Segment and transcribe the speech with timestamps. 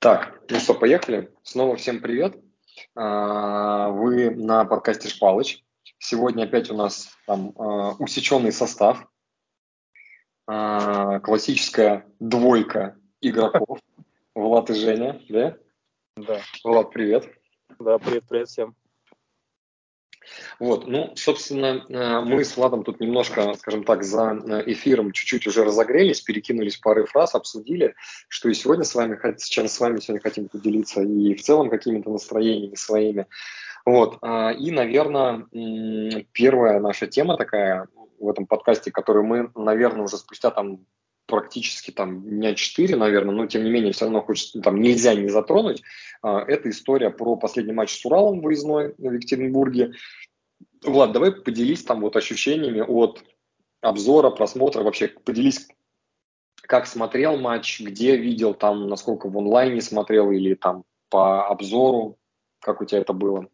[0.00, 1.34] Так, ну что, поехали.
[1.42, 2.40] Снова всем привет.
[2.94, 5.64] А, вы на подкасте Шпалыч.
[5.98, 9.10] Сегодня опять у нас там а, усеченный состав.
[10.46, 13.80] А, классическая двойка игроков.
[14.36, 15.56] Влад и Женя, да?
[16.14, 16.40] Да.
[16.62, 17.28] Влад, привет.
[17.80, 18.76] Да, привет, привет всем.
[20.58, 25.46] Вот, ну, собственно, э, мы с Владом тут немножко, скажем так, за э, эфиром чуть-чуть
[25.46, 27.94] уже разогрелись, перекинулись пары фраз, обсудили,
[28.28, 32.10] что и сегодня с вами, чем с вами сегодня хотим поделиться, и в целом какими-то
[32.10, 33.26] настроениями своими.
[33.84, 35.46] Вот, а, и, наверное,
[36.32, 37.86] первая наша тема такая
[38.18, 40.80] в этом подкасте, которую мы, наверное, уже спустя там
[41.28, 45.28] практически там дня 4, наверное, но тем не менее все равно хочется, там нельзя не
[45.28, 45.82] затронуть.
[46.22, 49.92] А, это история про последний матч с Уралом выездной в Екатеринбурге.
[50.82, 53.22] Влад, давай поделись там вот ощущениями от
[53.80, 55.68] обзора, просмотра, вообще поделись,
[56.56, 62.18] как смотрел матч, где видел, там, насколько в онлайне смотрел или там по обзору,
[62.60, 63.48] как у тебя это было?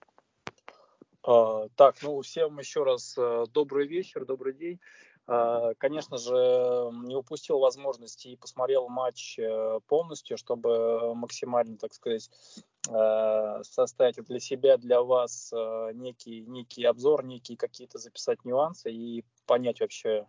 [1.23, 4.81] А, так, ну всем еще раз э, добрый вечер, добрый день.
[5.27, 12.31] А, конечно же, не упустил возможности и посмотрел матч э, полностью, чтобы максимально, так сказать,
[12.85, 19.81] составить для себя, для вас э, некий, некий обзор, некие какие-то записать нюансы и понять
[19.81, 20.27] вообще,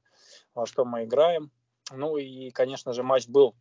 [0.54, 1.52] во что мы играем.
[1.92, 3.56] Ну и, конечно же, матч был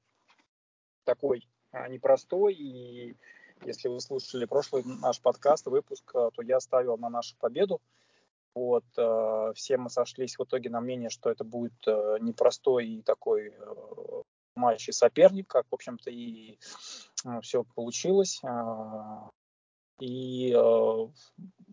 [1.05, 3.17] такой а, непростой, и
[3.65, 7.81] если вы слушали прошлый наш подкаст, выпуск, то я ставил на нашу победу.
[8.55, 13.03] Вот, э, все мы сошлись в итоге на мнение, что это будет э, непростой и
[13.03, 14.23] такой э,
[14.55, 16.59] матч и соперник, как, в общем-то, и
[17.43, 18.43] все получилось.
[20.01, 20.53] И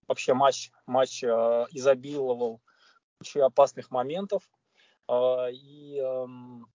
[0.07, 2.61] вообще матч, матч изобиловал
[3.17, 4.49] кучей опасных моментов
[5.09, 6.67] и эм,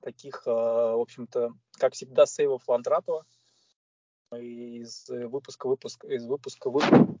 [0.00, 3.26] таких, в общем-то, как всегда, сейвов Ландратова
[4.32, 7.16] из выпуска выпуска из выпуска выпуска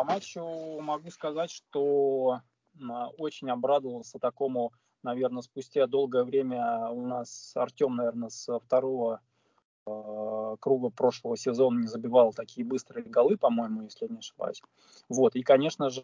[0.00, 2.40] по матчу могу сказать, что
[3.18, 9.20] очень обрадовался такому, наверное, спустя долгое время у нас Артем, наверное, с второго
[9.86, 14.62] э, круга прошлого сезона не забивал такие быстрые голы, по-моему, если не ошибаюсь.
[15.08, 15.36] Вот.
[15.36, 16.02] И, конечно же,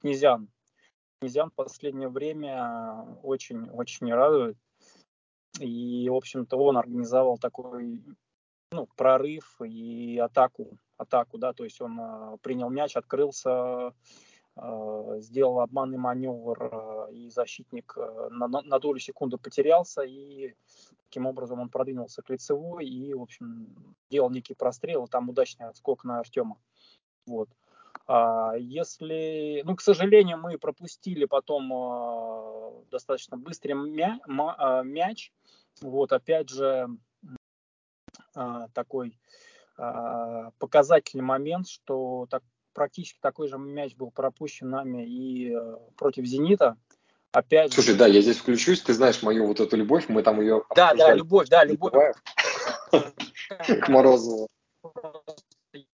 [0.00, 0.48] Князян.
[1.20, 4.56] Князян в последнее время очень-очень радует.
[5.60, 8.02] И, в общем-то, он организовал такой
[8.72, 13.90] ну, прорыв и атаку атаку, да, то есть он э, принял мяч, открылся, э,
[15.20, 20.54] сделал обманный маневр, э, и защитник э, на, на долю секунды потерялся, и
[21.04, 23.74] таким образом он продвинулся к лицевой и, в общем,
[24.10, 26.58] делал некий прострел, там удачный отскок на Артема.
[27.26, 27.48] Вот.
[28.06, 35.32] А если, ну, к сожалению, мы пропустили потом э, достаточно быстрый мя, э, мяч,
[35.80, 36.88] вот, опять же,
[38.36, 39.18] э, такой
[39.76, 46.76] показательный момент, что так, практически такой же мяч был пропущен нами и э, против «Зенита».
[47.32, 47.96] Опять Слушай, же...
[47.96, 51.14] да, я здесь включусь, ты знаешь мою вот эту любовь, мы там ее Да, да,
[51.14, 52.14] любовь, да, любовь.
[53.82, 54.48] К Морозову.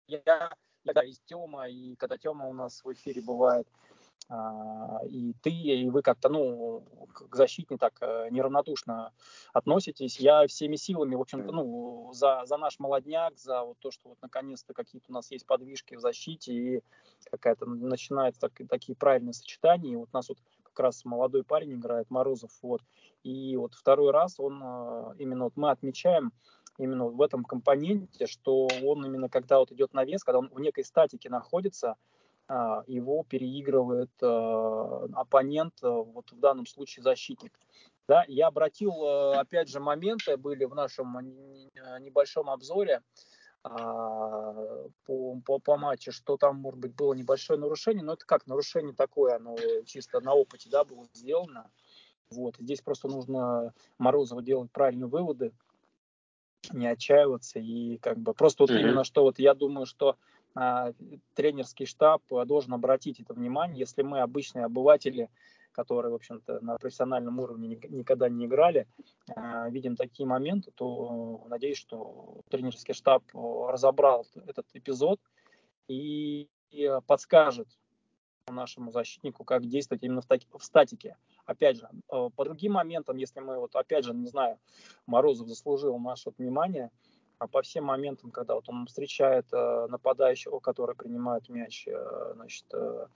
[0.07, 0.49] Я,
[0.83, 3.67] я, и Тёма, и когда Тёма у нас в эфире бывает,
[4.29, 6.83] и ты, и вы как-то, ну,
[7.13, 9.13] к защите так э, неравнодушно
[9.53, 10.19] относитесь.
[10.19, 14.17] Я всеми силами, в общем-то, ну, за, за наш молодняк, за вот то, что вот
[14.21, 16.83] наконец-то какие-то у нас есть подвижки в защите, и
[17.31, 19.93] какая-то начинается так, такие правильные сочетания.
[19.93, 22.81] И вот у нас вот как раз молодой парень играет, Морозов, вот.
[23.23, 26.33] И вот второй раз он, э, именно вот мы отмечаем,
[26.77, 30.59] именно в этом компоненте, что он именно когда вот идет на вес, когда он в
[30.59, 31.95] некой статике находится, а,
[32.49, 37.59] его переигрывает а, оппонент, а, вот в данном случае защитник.
[38.07, 39.03] Да, я обратил,
[39.33, 41.19] опять же, моменты были в нашем
[41.99, 43.01] небольшом обзоре
[43.63, 48.93] по, по, по матчу, что там, может быть, было небольшое нарушение, но это как нарушение
[48.93, 51.69] такое, оно чисто на опыте, да, было сделано.
[52.29, 55.51] Вот, здесь просто нужно Морозову делать правильные выводы,
[56.71, 58.79] не отчаиваться и как бы просто вот mm-hmm.
[58.79, 60.15] именно что вот я думаю, что а,
[61.33, 63.79] тренерский штаб должен обратить это внимание.
[63.79, 65.29] Если мы обычные обыватели,
[65.71, 68.87] которые, в общем-то, на профессиональном уровне никогда не играли,
[69.35, 75.19] а, видим такие моменты, то надеюсь, что тренерский штаб разобрал этот эпизод
[75.87, 76.47] и
[77.05, 77.67] подскажет
[78.47, 81.17] нашему защитнику, как действовать именно в, таки, в статике.
[81.45, 84.57] Опять же, э, по другим моментам, если мы вот, опять же, не знаю,
[85.05, 86.89] Морозов заслужил наше внимание–
[87.39, 92.65] а по всем моментам, когда вот он встречает э, нападающего, который принимает мяч, э, значит,
[92.73, 93.07] э,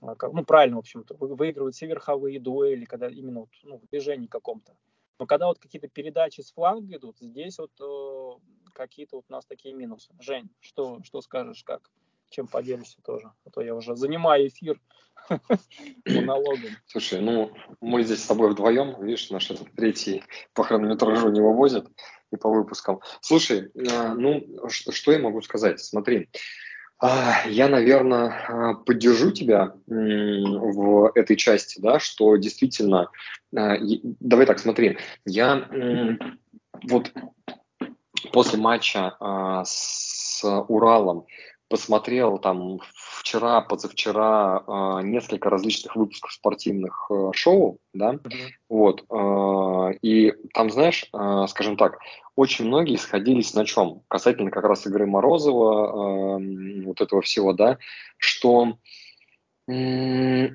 [0.00, 4.26] как, ну, правильно, в общем-то, выигрывает все верховые дуэли, когда именно вот, ну, в движении
[4.26, 4.74] каком-то.
[5.18, 9.46] Но когда вот какие-то передачи с фланга идут, здесь вот э, какие-то вот у нас
[9.46, 10.12] такие минусы.
[10.20, 11.90] Жень, что, что скажешь, как?
[12.28, 13.32] Чем поделишься тоже?
[13.44, 14.80] А то я уже занимаю эфир
[16.04, 16.72] монологом.
[16.86, 21.88] Слушай, ну, мы здесь с тобой вдвоем, видишь, наш этот третий по хронометражу не вывозят
[22.32, 23.00] и по выпускам.
[23.20, 25.80] Слушай, э, ну, что я могу сказать?
[25.80, 26.28] Смотри,
[26.98, 33.10] а, я, наверное, а, поддержу тебя в этой части, да, что действительно,
[33.54, 35.68] а, давай так, смотри, я
[36.84, 37.12] вот
[38.32, 39.14] после матча
[39.64, 41.26] с Уралом
[41.68, 48.48] посмотрел там вчера, позавчера э, несколько различных выпусков спортивных э, шоу, да, mm-hmm.
[48.68, 51.98] вот, э, и там, знаешь, э, скажем так,
[52.36, 54.02] очень многие сходились на чем?
[54.08, 57.78] Касательно как раз игры Морозова, э, вот этого всего, да,
[58.18, 58.78] что
[59.68, 60.48] э,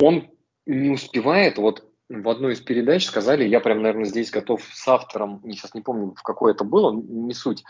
[0.00, 0.28] он
[0.66, 5.40] не успевает, вот в одной из передач сказали, я прям, наверное, здесь готов с автором,
[5.50, 7.64] сейчас не помню, в какой это было, не суть,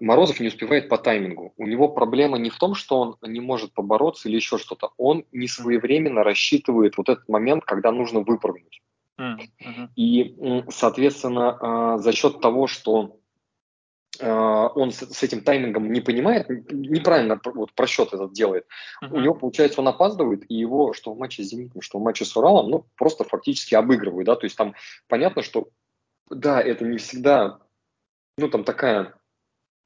[0.00, 1.54] Морозов не успевает по таймингу.
[1.56, 4.90] У него проблема не в том, что он не может побороться или еще что-то.
[4.96, 8.82] Он не своевременно рассчитывает вот этот момент, когда нужно выпрыгнуть.
[9.96, 13.20] И, соответственно, э, за счет того, что
[14.18, 18.66] э, он с этим таймингом не понимает, неправильно вот просчет этот делает,
[19.02, 19.12] uh-huh.
[19.12, 22.24] у него, получается, он опаздывает, и его, что в матче с «Зенитом», что в матче
[22.24, 24.74] с «Уралом», ну, просто фактически обыгрывают, да, то есть там
[25.08, 25.68] понятно, что
[26.30, 27.58] да, это не всегда
[28.38, 29.14] ну, там такая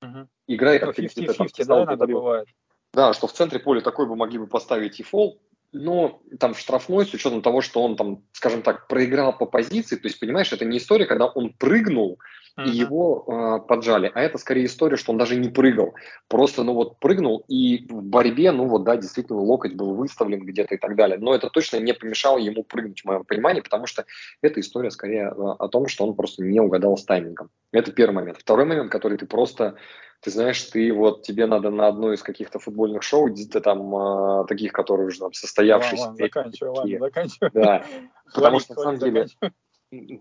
[0.00, 0.28] угу.
[0.46, 2.48] игра, как 50-50, ты, да, иногда бывает.
[2.92, 5.40] Да, что в центре поля такой бы могли бы поставить и фол,
[5.76, 10.08] но там штрафной с учетом того, что он там, скажем так, проиграл по позиции, то
[10.08, 12.18] есть, понимаешь, это не история, когда он прыгнул,
[12.64, 14.10] и его э, поджали.
[14.14, 15.94] А это скорее история, что он даже не прыгал.
[16.26, 20.74] Просто, ну вот, прыгнул, и в борьбе, ну вот, да, действительно, локоть был выставлен где-то
[20.74, 21.18] и так далее.
[21.18, 24.06] Но это точно не помешало ему прыгнуть, в моем понимании, потому что
[24.40, 27.50] эта история скорее э, о том, что он просто не угадал с таймингом.
[27.72, 28.38] Это первый момент.
[28.38, 29.76] Второй момент, который ты просто
[30.20, 34.46] ты знаешь, ты вот тебе надо на одно из каких-то футбольных шоу, ты там э,
[34.46, 36.08] таких, которые уже там состоявшиеся.
[36.08, 37.50] Ладно, ладно, заканчивай, ладно, заканчивай.
[37.52, 37.84] Да,
[38.34, 39.26] потому что на самом деле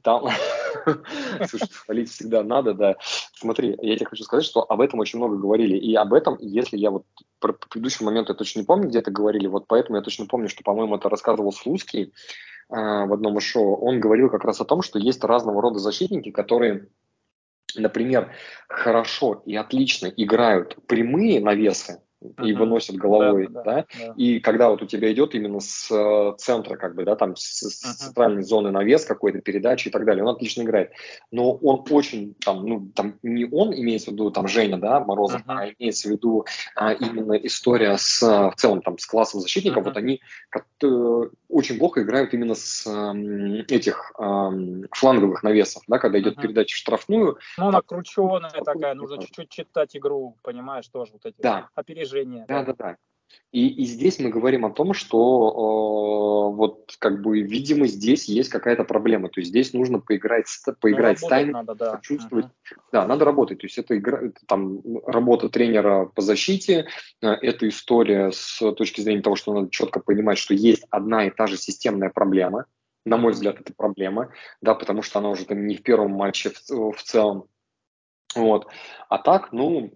[0.04, 0.28] там,
[1.48, 2.96] слушай, хвалить всегда надо, да.
[3.34, 5.78] Смотри, я тебе хочу сказать, что об этом очень много говорили.
[5.78, 7.06] И об этом, если я вот
[7.40, 10.50] про предыдущий момент я точно не помню, где это говорили, вот поэтому я точно помню,
[10.50, 12.14] что, по-моему, это рассказывал Слуцкий
[12.70, 13.76] а, в одном из шоу.
[13.78, 16.88] Он говорил как раз о том, что есть разного рода защитники, которые
[17.82, 18.34] например,
[18.68, 22.02] хорошо и отлично играют прямые навесы,
[22.42, 22.58] и uh-huh.
[22.58, 23.86] выносят головой, да, да, да?
[23.98, 27.36] да, и когда вот у тебя идет именно с э, центра, как бы, да, там
[27.36, 30.92] с, с центральной зоны навес какой-то передачи и так далее, он отлично играет,
[31.32, 35.42] но он очень, там, ну, там не он имеется в виду, там, Женя, да, Морозов,
[35.42, 35.44] uh-huh.
[35.48, 36.46] а имеется в виду
[36.76, 39.88] а, именно история с, в целом, там, с классом защитников, uh-huh.
[39.88, 40.66] вот они как
[41.50, 44.50] очень плохо играют именно с э, этих э,
[44.92, 46.42] фланговых навесов, да, когда идет uh-huh.
[46.42, 47.38] передача в штрафную.
[47.58, 51.70] Ну, она крученая такая, нужно чуть-чуть читать игру, понимаешь, тоже вот эти да.
[51.76, 52.46] опережения движение.
[52.48, 52.98] Да, да, да.
[53.52, 58.50] И, и здесь мы говорим о том, что э, вот как бы, видимо, здесь есть
[58.50, 59.30] какая-то проблема.
[59.30, 60.46] То есть здесь нужно поиграть,
[60.80, 61.92] поиграть ну, с таймингом, надо, да.
[61.96, 62.46] почувствовать.
[62.46, 62.78] Uh-huh.
[62.92, 63.60] Да, надо работать.
[63.60, 66.88] То есть это игра, это, там работа тренера по защите,
[67.22, 71.32] э, это история с точки зрения того, что надо четко понимать, что есть одна и
[71.32, 72.66] та же системная проблема.
[73.06, 76.50] На мой взгляд, это проблема, да, потому что она уже там не в первом матче
[76.50, 77.46] в, в целом.
[78.36, 78.68] Вот.
[79.10, 79.94] А так, ну,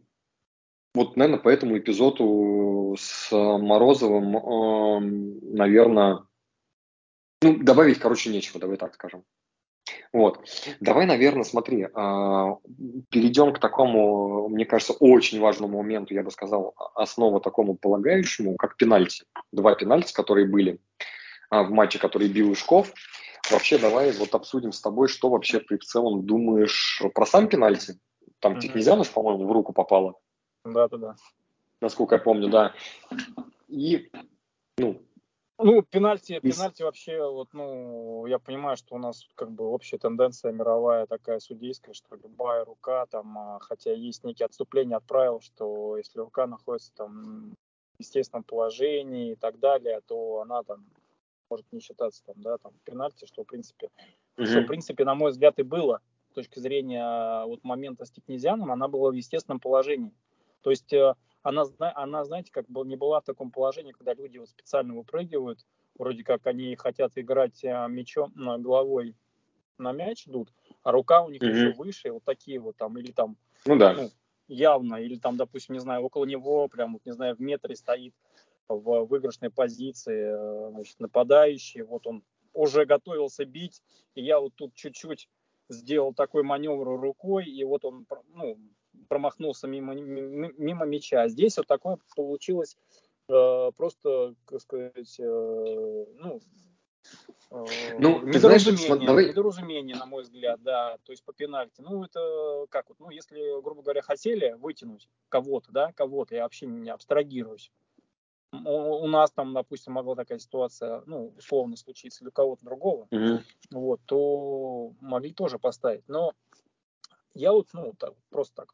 [0.96, 5.00] вот, наверное, по этому эпизоду с Морозовым, э,
[5.56, 6.24] наверное,
[7.42, 9.24] ну, добавить, короче, нечего, давай так скажем.
[10.12, 10.40] Вот.
[10.80, 11.88] Давай, наверное, смотри, э,
[13.10, 18.76] перейдем к такому, мне кажется, очень важному моменту, я бы сказал, основа такому полагающему, как
[18.76, 19.26] пенальти.
[19.52, 20.80] Два пенальти, которые были
[21.52, 22.92] э, в матче, который бил Ишков.
[23.52, 28.00] Вообще, давай вот обсудим с тобой, что вообще ты в целом думаешь про сам пенальти.
[28.40, 28.60] Там mm-hmm.
[28.60, 30.16] Тихнезянов, по-моему, в руку попало.
[30.66, 31.16] Да, да, да.
[31.82, 32.74] Насколько я помню, да.
[33.68, 34.12] И,
[34.78, 35.02] ну,
[35.62, 40.54] ну, пенальти, пенальти вообще, вот, ну, я понимаю, что у нас как бы общая тенденция
[40.54, 45.98] мировая такая судейская, что любая рука там, а, хотя есть некие отступления от правил, что
[45.98, 47.56] если рука находится там
[47.98, 50.86] в естественном положении и так далее, то она там
[51.50, 53.90] может не считаться там, да, там пенальти, что в принципе,
[54.38, 54.46] mm-hmm.
[54.46, 56.00] что в принципе, на мой взгляд, и было
[56.32, 60.14] с точки зрения вот момента с Тикнезианом, она была в естественном положении.
[60.62, 64.38] То есть э, она, она, знаете, как бы не была в таком положении, когда люди
[64.38, 65.66] вот специально выпрыгивают,
[65.98, 69.16] вроде как они хотят играть э, мячом, головой
[69.78, 70.52] на мяч идут,
[70.84, 71.48] а рука у них mm-hmm.
[71.48, 73.94] еще выше, вот такие вот там, или там, ну, да.
[73.94, 74.10] ну,
[74.48, 78.14] явно, или там, допустим, не знаю, около него, прям, вот, не знаю, в метре стоит
[78.68, 82.24] в выигрышной позиции, э, значит, нападающий, вот он
[82.54, 83.82] уже готовился бить,
[84.16, 85.30] и я вот тут чуть-чуть
[85.70, 88.58] сделал такой маневр рукой, и вот он ну,
[89.08, 91.28] промахнулся мимо, мимо мяча.
[91.28, 92.78] Здесь вот такое получилось
[93.28, 96.40] э, просто, как сказать, э, ну,
[97.52, 97.66] э,
[98.00, 99.30] ну, недоразумение, давай...
[99.30, 101.82] недоразумение, на мой взгляд, да, то есть по пенальти.
[101.82, 106.68] Ну, это как вот, ну, если, грубо говоря, хотели вытянуть кого-то, да, кого-то, я вообще
[106.68, 107.72] не абстрагируюсь,
[108.52, 113.44] у нас там, допустим, могла такая ситуация, ну, условно случиться для кого-то другого, mm-hmm.
[113.72, 116.08] вот, то могли тоже поставить.
[116.08, 116.34] Но
[117.36, 118.74] я вот, ну, так, просто так,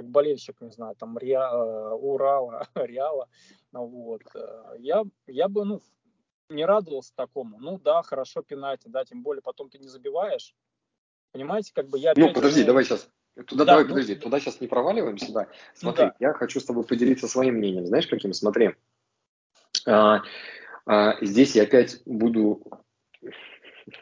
[0.00, 3.28] как болельщик, не знаю, там, Риа, э, Урала, Реала,
[3.72, 5.82] вот, э, я, я бы, ну,
[6.48, 7.58] не радовался такому.
[7.58, 10.54] Ну, да, хорошо, пенальти, да, тем более потом ты не забиваешь.
[11.32, 12.14] Понимаете, как бы я...
[12.16, 13.08] Ну, подожди, ну, давай сейчас,
[13.46, 15.48] Туда да, давай, ну, подожди, туда сейчас не проваливаемся, да.
[15.74, 16.26] Смотри, ну, да.
[16.28, 17.86] я хочу с тобой поделиться своим мнением.
[17.86, 18.32] Знаешь, каким?
[18.32, 18.74] Смотри.
[19.86, 20.22] А,
[20.86, 22.62] а, здесь я опять буду,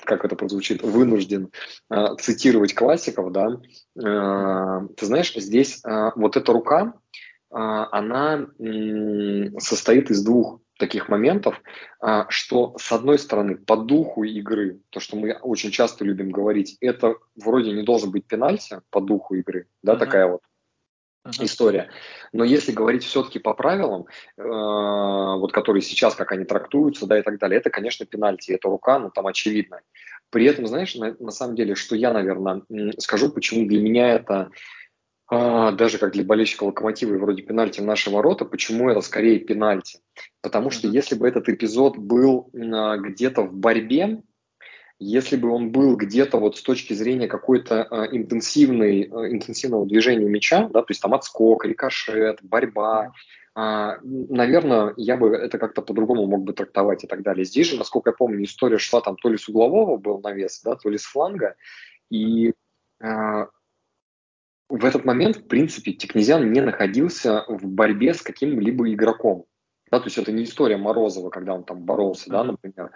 [0.05, 1.51] как это прозвучит, вынужден
[1.89, 3.61] а, цитировать классиков, да.
[4.03, 6.95] А, ты знаешь, здесь а, вот эта рука,
[7.51, 11.61] а, она м, состоит из двух таких моментов,
[12.01, 16.77] а, что с одной стороны по духу игры, то, что мы очень часто любим говорить,
[16.81, 19.99] это вроде не должен быть пенальти по духу игры, да, uh-huh.
[19.99, 20.41] такая вот
[21.29, 21.45] uh-huh.
[21.45, 21.91] история.
[22.33, 24.07] Но если говорить все-таки по правилам,
[24.37, 28.69] э, вот которые сейчас, как они трактуются, да, и так далее, это, конечно, пенальти, это
[28.69, 29.81] рука, ну, там очевидно.
[30.31, 32.63] При этом, знаешь, на, на самом деле, что я, наверное,
[32.99, 34.51] скажу, почему для меня это
[35.31, 39.39] а, даже как для болельщика локомотива и вроде пенальти в наши ворота, почему это скорее
[39.39, 40.01] пенальти?
[40.41, 44.23] Потому что если бы этот эпизод был а, где-то в борьбе,
[44.99, 50.29] если бы он был где-то вот с точки зрения какой-то а, интенсивной, а, интенсивного движения
[50.29, 53.13] мяча, да, то есть там отскок, рикошет, борьба,
[53.55, 57.45] а, наверное, я бы это как-то по-другому мог бы трактовать и так далее.
[57.45, 60.77] Здесь же, насколько я помню, история шла там то ли с углового был навес, да,
[60.77, 61.57] то ли с фланга,
[62.11, 62.53] и
[63.01, 63.49] а,
[64.69, 69.47] в этот момент, в принципе, Тикнезян не находился в борьбе с каким-либо игроком.
[69.91, 72.91] Да, то есть это не история Морозова, когда он там боролся, да, например.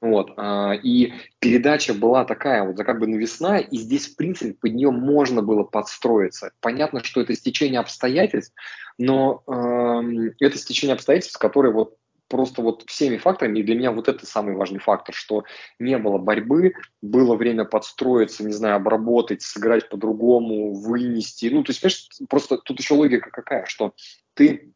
[0.00, 4.74] Вот, а, и передача была такая вот, как бы навесная, и здесь, в принципе, под
[4.74, 6.52] нее можно было подстроиться.
[6.60, 8.54] Понятно, что это стечение обстоятельств,
[8.98, 11.96] но э, это стечение обстоятельств, которые вот
[12.28, 15.44] просто вот всеми факторами, и для меня вот это самый важный фактор, что
[15.78, 21.46] не было борьбы, было время подстроиться, не знаю, обработать, сыграть по-другому, вынести.
[21.46, 23.94] Ну, то есть, понимаешь, просто тут еще логика какая, что
[24.34, 24.72] ты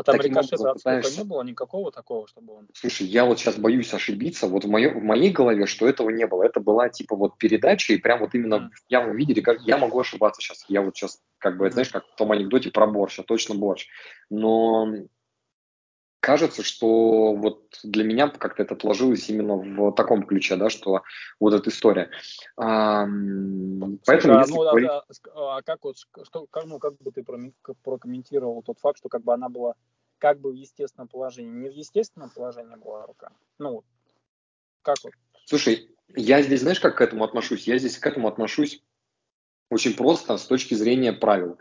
[0.00, 2.68] а там рикошета от не было никакого такого, чтобы он...
[2.74, 4.46] Слушай, я вот сейчас боюсь ошибиться.
[4.46, 6.44] Вот в, моё, в моей голове, что этого не было.
[6.44, 8.68] Это была типа вот передача, и прям вот именно mm.
[8.68, 10.64] в явном виде, как я могу ошибаться сейчас.
[10.68, 11.72] Я вот сейчас, как бы, mm.
[11.72, 13.86] знаешь, как в том анекдоте про борщ, а точно борщ.
[14.30, 14.88] Но
[16.20, 21.02] кажется, что вот для меня как-то это отложилось именно в таком ключе, да, что
[21.40, 22.10] вот эта история.
[22.56, 23.06] А,
[24.06, 24.90] поэтому, а, если ну, говорить...
[24.90, 27.24] а, а как вот, что, как, ну, как бы ты
[27.82, 29.74] прокомментировал тот факт, что как бы она была
[30.18, 33.30] как бы в естественном положении, не в естественном положении была рука?
[33.58, 33.82] Ну,
[34.82, 35.14] как вот?
[35.46, 37.66] Слушай, я здесь, знаешь, как к этому отношусь?
[37.66, 38.82] Я здесь к этому отношусь
[39.70, 41.58] очень просто с точки зрения правил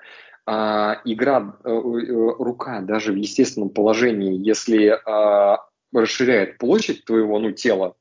[0.52, 5.64] а, игра, э, э, рука даже в естественном положении, если а,
[5.94, 7.96] расширяет площадь твоего ну, тела,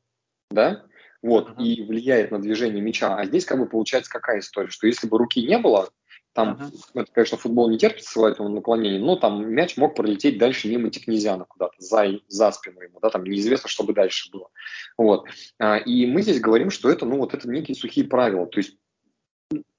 [0.50, 0.82] да,
[1.20, 1.62] вот, uh-huh.
[1.62, 3.14] и влияет на движение мяча.
[3.16, 5.90] А здесь как бы получается какая история, что если бы руки не было,
[6.32, 7.02] там, uh-huh.
[7.02, 11.44] это, конечно, футбол не терпит своего наклонения, но там мяч мог пролететь дальше мимо Тикнезиана
[11.44, 14.48] куда-то, за, за спину ему, да, там неизвестно, что бы дальше было.
[14.96, 15.26] Вот.
[15.58, 18.78] А, и мы здесь говорим, что это, ну, вот это некие сухие правила, то есть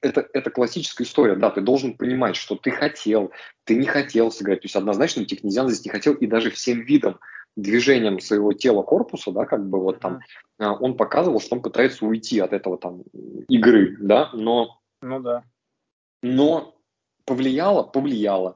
[0.02, 3.32] это, это классическая история, да, ты должен понимать, что ты хотел,
[3.66, 7.20] ты не хотел сыграть, то есть однозначно Технезиан здесь не хотел, и даже всем видом,
[7.56, 10.20] движением своего тела корпуса, да, как бы вот там,
[10.60, 10.78] mm-hmm.
[10.80, 13.04] он показывал, что он пытается уйти от этого там
[13.48, 14.80] игры, да, но...
[15.02, 15.44] Ну да.
[16.22, 16.76] Но
[17.26, 18.56] повлияло, повлияло.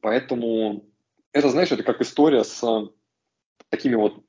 [0.00, 0.84] Поэтому
[1.32, 2.62] это, знаешь, это как история с
[3.68, 4.22] такими вот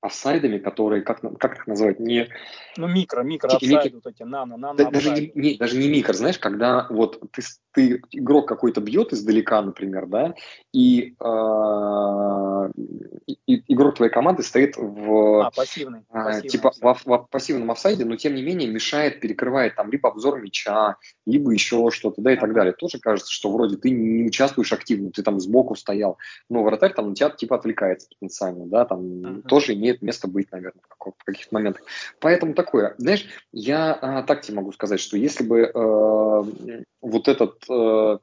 [0.00, 2.28] офсайдами, которые, как, как их называть, не...
[2.76, 6.12] Ну, микро, микро офсайды, вот эти, нано, нано да, даже не, не, даже не микро,
[6.12, 7.42] знаешь, когда вот ты,
[7.78, 10.34] ты игрок какой-то бьет издалека, например, да,
[10.72, 12.70] и, э,
[13.46, 15.46] и игрок твоей команды стоит в...
[15.46, 16.00] А, пассивный.
[16.10, 20.08] Э, пассивный типа в, в пассивном офсайде, но тем не менее мешает, перекрывает там либо
[20.08, 22.72] обзор мяча, либо еще что-то, да, и так далее.
[22.72, 26.18] Тоже кажется, что вроде ты не участвуешь активно, ты там сбоку стоял,
[26.48, 29.42] но вратарь там на тебя типа отвлекается потенциально, да, там uh-huh.
[29.42, 31.82] тоже имеет имеет место быть, наверное, в каких-то моментах.
[32.20, 32.94] Поэтому такое.
[32.98, 38.18] Знаешь, я а, так тебе могу сказать, что если бы э, вот этот, э,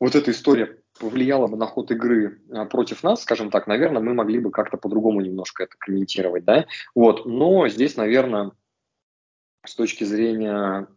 [0.00, 4.14] вот эта история повлияло бы на ход игры а, против нас, скажем так, наверное, мы
[4.14, 8.52] могли бы как-то по-другому немножко это комментировать, да, вот, но здесь, наверное,
[9.64, 10.88] с точки зрения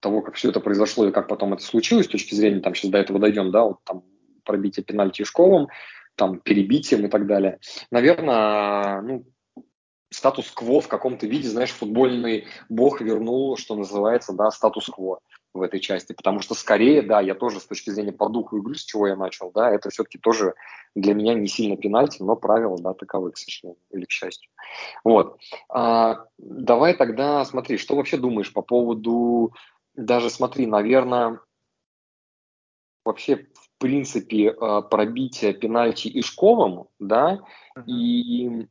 [0.00, 2.90] того, как все это произошло и как потом это случилось, с точки зрения, там, сейчас
[2.90, 4.04] до этого дойдем, да, вот там
[4.44, 5.68] пробитие пенальти Ишковым,
[6.14, 7.58] там, перебитием и так далее,
[7.90, 9.26] наверное, ну,
[10.10, 15.20] статус-кво в каком-то виде, знаешь, футбольный бог вернул, что называется, да, статус-кво
[15.54, 18.74] в этой части, потому что скорее, да, я тоже с точки зрения по духу игры,
[18.74, 20.54] с чего я начал, да, это все-таки тоже
[20.96, 24.50] для меня не сильно пенальти, но правила, да, таковы, к сожалению, или к счастью.
[25.04, 25.38] Вот.
[25.68, 29.54] А, давай тогда смотри, что вообще думаешь по поводу,
[29.94, 31.40] даже смотри, наверное,
[33.04, 37.40] вообще в принципе а, пробития пенальти Ишковым, да,
[37.86, 38.66] и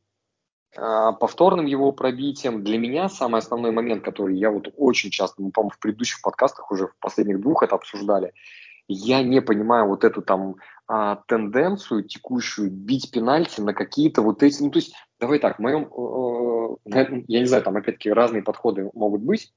[0.74, 2.64] повторным его пробитием.
[2.64, 6.70] Для меня самый основной момент, который я вот очень часто, мы, по-моему, в предыдущих подкастах
[6.70, 8.32] уже в последних двух это обсуждали,
[8.88, 14.62] я не понимаю вот эту там а, тенденцию текущую бить пенальти на какие-то вот эти,
[14.62, 18.42] ну то есть, давай так, в моем, э, э я не знаю, там опять-таки разные
[18.42, 19.52] подходы могут быть,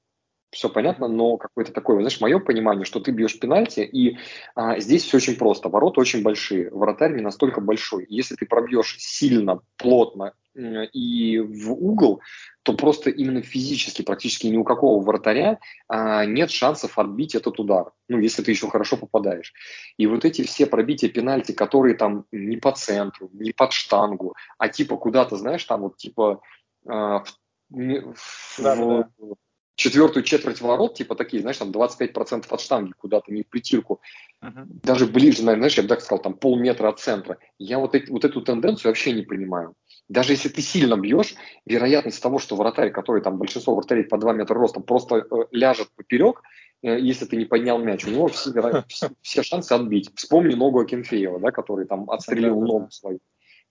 [0.50, 4.18] все понятно, но какое-то такое, знаешь, мое понимание, что ты бьешь пенальти, и
[4.54, 5.68] а, здесь все очень просто.
[5.68, 8.06] Ворота очень большие, вратарь не настолько большой.
[8.08, 12.20] Если ты пробьешь сильно, плотно и в угол,
[12.64, 17.92] то просто именно физически практически ни у какого вратаря а, нет шансов отбить этот удар,
[18.08, 19.52] ну, если ты еще хорошо попадаешь.
[19.98, 24.68] И вот эти все пробития пенальти, которые там не по центру, не под штангу, а
[24.68, 26.40] типа куда-то, знаешь, там вот типа
[26.88, 27.22] а,
[27.70, 29.34] в, да, в, да
[29.78, 34.00] четвертую четверть ворот, типа такие, знаешь, там 25% от штанги куда-то, не в притирку,
[34.42, 34.66] uh-huh.
[34.82, 37.38] даже ближе, наверное, знаешь, я бы так сказал, там полметра от центра.
[37.58, 39.74] Я вот, эти, вот эту тенденцию вообще не понимаю.
[40.08, 44.32] Даже если ты сильно бьешь, вероятность того, что вратарь, который там большинство вратарей по 2
[44.32, 46.42] метра ростом, просто э, ляжет поперек,
[46.82, 48.50] э, если ты не поднял мяч, у него все,
[48.88, 50.10] все, все шансы отбить.
[50.16, 53.20] Вспомни ногу Акинфеева, да, который там отстрелил ногу свою.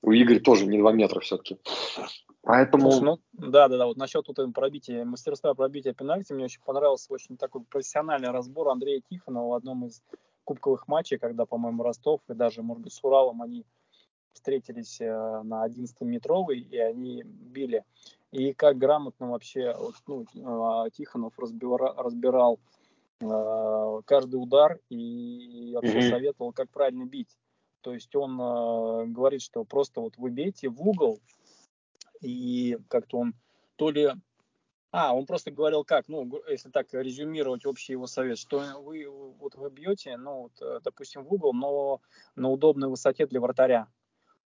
[0.01, 1.58] У Игоря тоже не 2 метра все-таки.
[2.44, 2.92] Поэтому...
[2.92, 7.12] Слушай, ну, да, да, да, вот насчет вот пробития, мастерства пробития пенальти, мне очень понравился
[7.13, 10.02] очень такой профессиональный разбор Андрея Тихонова в одном из
[10.45, 13.65] кубковых матчей, когда, по-моему, Ростов и даже, может быть, с Уралом они
[14.32, 17.84] встретились э, на 11-метровый, и они били.
[18.32, 22.60] И как грамотно вообще вот, ну, э, Тихонов разбирал, разбирал
[23.19, 26.10] э, каждый удар и вообще mm-hmm.
[26.10, 27.38] советовал, как правильно бить.
[27.88, 31.21] То есть он э, говорит, что просто вот вы бейте в угол,
[32.19, 33.34] и как-то он
[33.78, 34.10] то ли...
[34.91, 39.56] А, он просто говорил как, ну, если так резюмировать общий его совет, что вы вот
[39.56, 42.02] вы бьете, ну, вот, э, допустим, в угол, но
[42.36, 43.88] на удобной высоте для вратаря.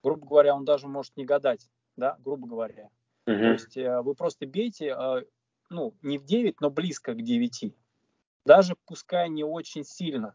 [0.03, 2.91] Грубо говоря, он даже может не гадать, да, грубо говоря.
[3.29, 3.39] Uh-huh.
[3.39, 5.23] То есть э, вы просто бейте, э,
[5.71, 7.73] ну, не в 9, но близко к 9.
[8.45, 10.35] Даже пускай не очень сильно,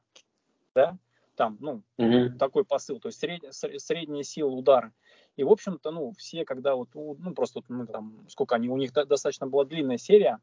[0.73, 0.97] да,
[1.35, 2.37] там, ну, uh-huh.
[2.37, 4.93] такой посыл, то есть сред, средняя сила удара.
[5.35, 8.77] И, в общем-то, ну, все, когда вот, ну, просто, вот, ну, там, сколько они, у
[8.77, 10.39] них достаточно была длинная серия,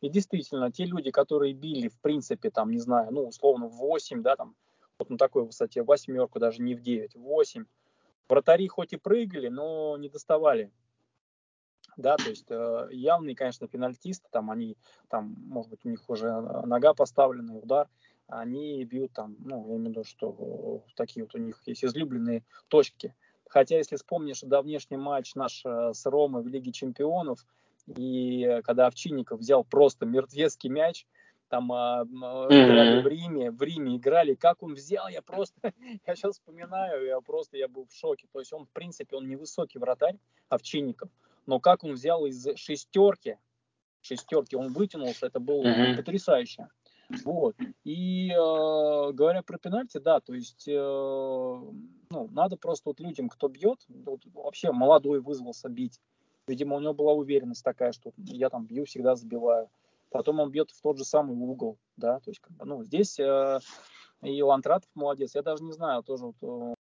[0.00, 4.22] и действительно, те люди, которые били, в принципе, там, не знаю, ну, условно, в 8,
[4.22, 4.54] да, там,
[4.98, 7.64] вот на такой высоте, восьмерку, даже не в 9, в 8,
[8.28, 10.70] вратари хоть и прыгали, но не доставали.
[11.96, 16.30] Да, то есть э, явные, конечно, пенальтисты, там они, там, может быть, у них уже
[16.30, 17.88] нога поставлена, удар,
[18.30, 22.44] они бьют там, ну, я имею в виду, что такие вот у них есть излюбленные
[22.68, 23.14] точки.
[23.48, 27.44] Хотя, если вспомнишь давнешний матч наш э, с Ромой в Лиге Чемпионов,
[27.86, 31.06] и когда Овчинников взял просто мертвецкий мяч,
[31.48, 35.54] там играли в Риме, в Риме играли, как он взял, я просто,
[36.06, 38.28] я сейчас вспоминаю, я просто, я был в шоке.
[38.32, 40.16] То есть он, в принципе, он невысокий вратарь,
[40.48, 41.10] Овчинников,
[41.46, 43.36] но как он взял из шестерки,
[44.00, 45.96] шестерки, он вытянулся, это было mm-hmm.
[45.96, 46.68] потрясающе.
[47.24, 47.56] Вот.
[47.84, 53.48] И э, говоря про пенальти, да, то есть э, ну, надо просто вот людям, кто
[53.48, 56.00] бьет, вот, вообще молодой вызвался бить.
[56.46, 59.68] Видимо, у него была уверенность такая, что я там бью, всегда забиваю.
[60.10, 63.60] Потом он бьет в тот же самый угол, да, то есть, ну, здесь э,
[64.22, 66.74] и Лантратов молодец, я даже не знаю, тоже вот, э,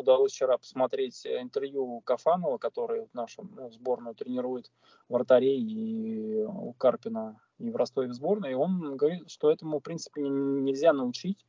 [0.00, 4.70] удалось вчера посмотреть интервью Кафанова, который нашу ну, сборную тренирует
[5.08, 8.52] вратарей и у Карпина и в Ростове сборной.
[8.52, 11.46] И он говорит, что этому, в принципе, нельзя научить.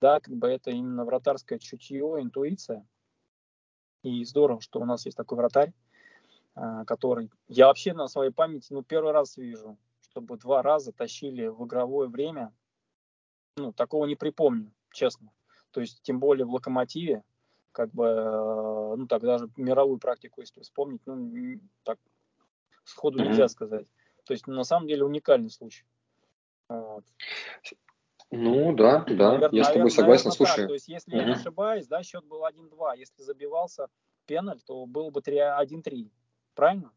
[0.00, 2.84] Да, как бы это именно вратарское чутье, интуиция.
[4.02, 5.72] И здорово, что у нас есть такой вратарь,
[6.54, 7.30] а, который...
[7.46, 12.08] Я вообще на своей памяти, ну, первый раз вижу, чтобы два раза тащили в игровое
[12.08, 12.52] время.
[13.56, 15.30] Ну, такого не припомню, честно.
[15.70, 17.22] То есть, тем более в «Локомотиве»,
[17.72, 21.98] как бы, э, ну, так даже мировую практику, если вспомнить, ну, так
[22.84, 23.86] сходу нельзя сказать.
[24.24, 25.84] То есть, на самом деле, уникальный случай.
[26.68, 27.04] Вот.
[28.30, 30.56] Ну, да, да, наверное, я с тобой согласен, наверное, слушай.
[30.56, 30.66] Так.
[30.68, 31.20] То есть, если угу.
[31.20, 32.98] я не ошибаюсь, да, счет был 1-2.
[32.98, 33.88] Если забивался
[34.26, 36.10] пеналь, то было бы 1-3.
[36.54, 36.92] Правильно?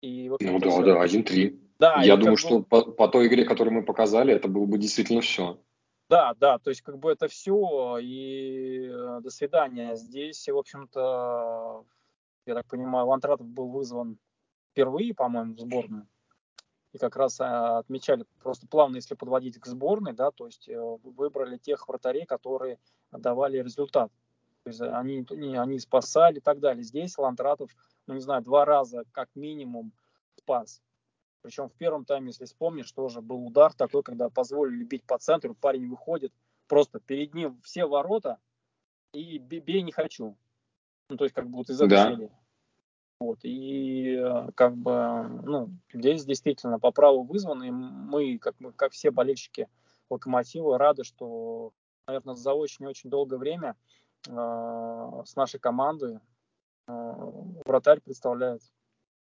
[0.00, 1.58] И, ну да, да, 1-3.
[1.78, 5.20] Да, я думаю, что по, по той игре, которую мы показали, это было бы действительно
[5.20, 5.60] все.
[6.08, 9.94] Да, да, то есть как бы это все, и э, до свидания.
[9.94, 11.84] Здесь, в общем-то,
[12.46, 14.18] я так понимаю, Лантратов был вызван
[14.70, 16.08] впервые, по-моему, в сборную.
[16.94, 20.80] И как раз а, отмечали просто плавно, если подводить к сборной, да, то есть э,
[21.02, 22.78] выбрали тех вратарей, которые
[23.12, 24.10] давали результат.
[24.64, 26.82] То есть они, они спасали и так далее.
[26.82, 27.70] Здесь Лантратов,
[28.06, 29.92] ну не знаю, два раза как минимум
[30.36, 30.80] спас.
[31.42, 35.54] Причем в первом тайме, если вспомнишь, тоже был удар такой, когда позволили бить по центру,
[35.54, 36.32] парень выходит,
[36.66, 38.38] просто перед ним все ворота,
[39.12, 40.36] и бей не хочу.
[41.08, 42.10] Ну, то есть, как бы вот из этой да.
[42.10, 42.30] серии.
[43.20, 48.72] Вот, и э, как бы, ну, здесь действительно по праву вызваны, и мы, как, мы,
[48.72, 49.68] как все болельщики
[50.08, 51.72] Локомотива, рады, что,
[52.06, 53.76] наверное, за очень-очень долгое время
[54.28, 56.20] э, с нашей командой
[56.86, 56.90] э,
[57.64, 58.62] вратарь представляет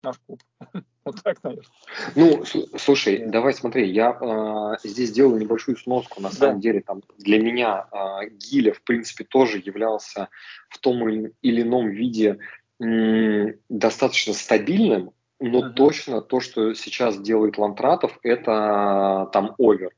[0.02, 0.40] наш клуб.
[1.04, 1.66] вот так, наверное.
[2.14, 2.44] Ну,
[2.78, 6.20] слушай, давай смотри, я э, здесь делаю небольшую сноску.
[6.20, 6.34] На да.
[6.34, 10.28] самом деле, там для меня э, Гиля, в принципе, тоже являлся
[10.68, 12.38] в том или ином виде
[12.82, 15.72] э, достаточно стабильным, но uh-huh.
[15.72, 19.92] точно то, что сейчас делает Лантратов, это там овер.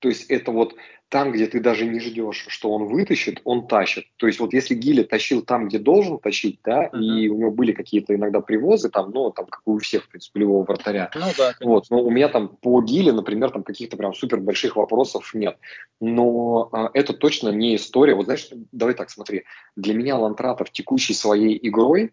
[0.00, 0.74] То есть это вот
[1.10, 4.04] там, где ты даже не ждешь, что он вытащит, он тащит.
[4.16, 6.98] То есть вот если Гиля тащил там, где должен тащить, да, uh-huh.
[7.00, 10.40] и у него были какие-то иногда привозы, там, ну, там, как у всех, в принципе,
[10.40, 11.10] любого вратаря.
[11.16, 14.76] Ну, да, вот, но у меня там по Гиле, например, там каких-то прям супер больших
[14.76, 15.58] вопросов нет.
[16.00, 18.14] Но а, это точно не история.
[18.14, 19.42] Вот знаешь, давай так, смотри,
[19.74, 22.12] для меня Лантратов текущей своей игрой,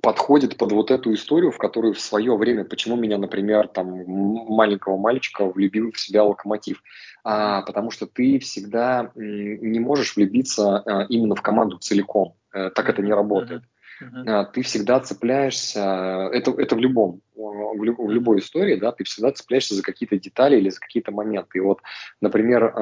[0.00, 4.96] подходит под вот эту историю, в которую в свое время, почему меня, например, там маленького
[4.96, 6.82] мальчика влюбил в себя локомотив,
[7.24, 12.88] а, потому что ты всегда не можешь влюбиться а, именно в команду целиком, а, так
[12.88, 13.62] это не работает.
[14.02, 14.46] Uh-huh.
[14.52, 19.32] Ты всегда цепляешься, это, это в любом, в, люб, в любой истории, да, ты всегда
[19.32, 21.58] цепляешься за какие-то детали или за какие-то моменты.
[21.58, 21.80] И вот,
[22.20, 22.72] например,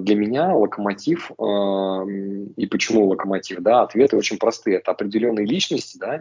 [0.00, 4.78] для меня локомотив, и почему локомотив, да, ответы очень простые.
[4.78, 6.20] Это определенные личности, да,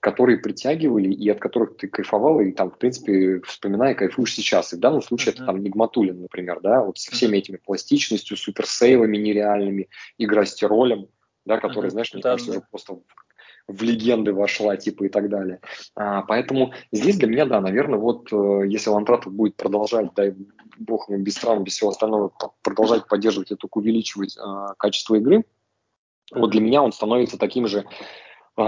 [0.00, 4.72] которые притягивали и от которых ты кайфовал, и там, в принципе, вспоминая, кайфуешь сейчас.
[4.72, 5.36] И в данном случае uh-huh.
[5.36, 11.08] это там Нигматулин, например, да, вот со всеми этими пластичностью, суперсейвами нереальными, игра с Тиролем,
[11.46, 11.92] да, которая, uh-huh.
[11.92, 12.58] знаешь, мне да, кажется, да.
[12.58, 12.98] уже просто
[13.66, 15.60] в легенды вошла, типа, и так далее.
[15.94, 20.34] А, поэтому здесь для меня, да, наверное, вот э, если Лантратов будет продолжать, дай
[20.78, 25.44] бог ему без травм, без всего остального, продолжать поддерживать эту, увеличивать а, качество игры,
[26.32, 27.84] вот для меня он становится таким же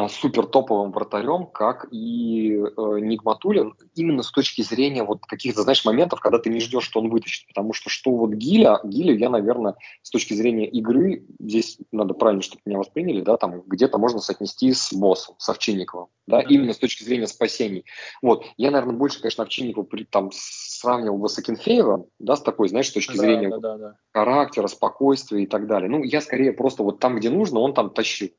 [0.09, 6.21] супер топовым вратарем, как и э, Нигматулин, именно с точки зрения вот каких-то, знаешь, моментов,
[6.21, 7.47] когда ты не ждешь, что он вытащит.
[7.47, 12.43] Потому что что вот Гиля, Гиля я, наверное, с точки зрения игры, здесь надо правильно,
[12.43, 16.49] чтобы меня восприняли, да, там где-то можно соотнести с боссом, с Овчинниковым, да, mm-hmm.
[16.49, 17.85] именно с точки зрения спасений.
[18.23, 22.89] Вот, я, наверное, больше, конечно, Овчинникова там сравнивал бы с Акинфеевым, да, с такой, знаешь,
[22.89, 23.97] с точки да, зрения да, да, да.
[24.13, 25.89] характера, спокойствия и так далее.
[25.89, 28.31] Ну, я скорее просто вот там, где нужно, он там тащил.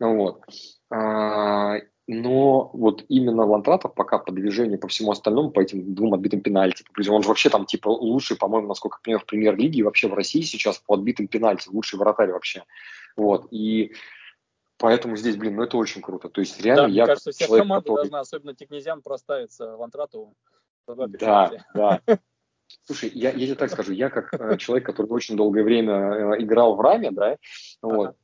[0.00, 0.42] Вот.
[0.90, 1.76] А,
[2.08, 6.84] но вот именно Лантратов пока по движению, по всему остальному, по этим двум отбитым пенальти,
[7.08, 10.14] он же вообще там типа лучший, по-моему, насколько я понимаю, в премьер-лиге и вообще в
[10.14, 12.64] России сейчас по отбитым пенальти, лучший вратарь вообще.
[13.16, 13.46] Вот.
[13.52, 13.92] И
[14.80, 16.30] Поэтому здесь, блин, ну это очень круто.
[16.30, 17.02] То есть реально да, я...
[17.04, 17.96] Мне кажется, вся человек, команда который...
[17.96, 20.34] должна, особенно Тикнезян, проставиться Лантратову.
[20.86, 22.00] Да, да.
[22.84, 26.42] Слушай, я, я тебе так скажу, я как э, человек, который очень долгое время э,
[26.42, 27.36] играл в раме, да,
[27.82, 28.16] вот, ага.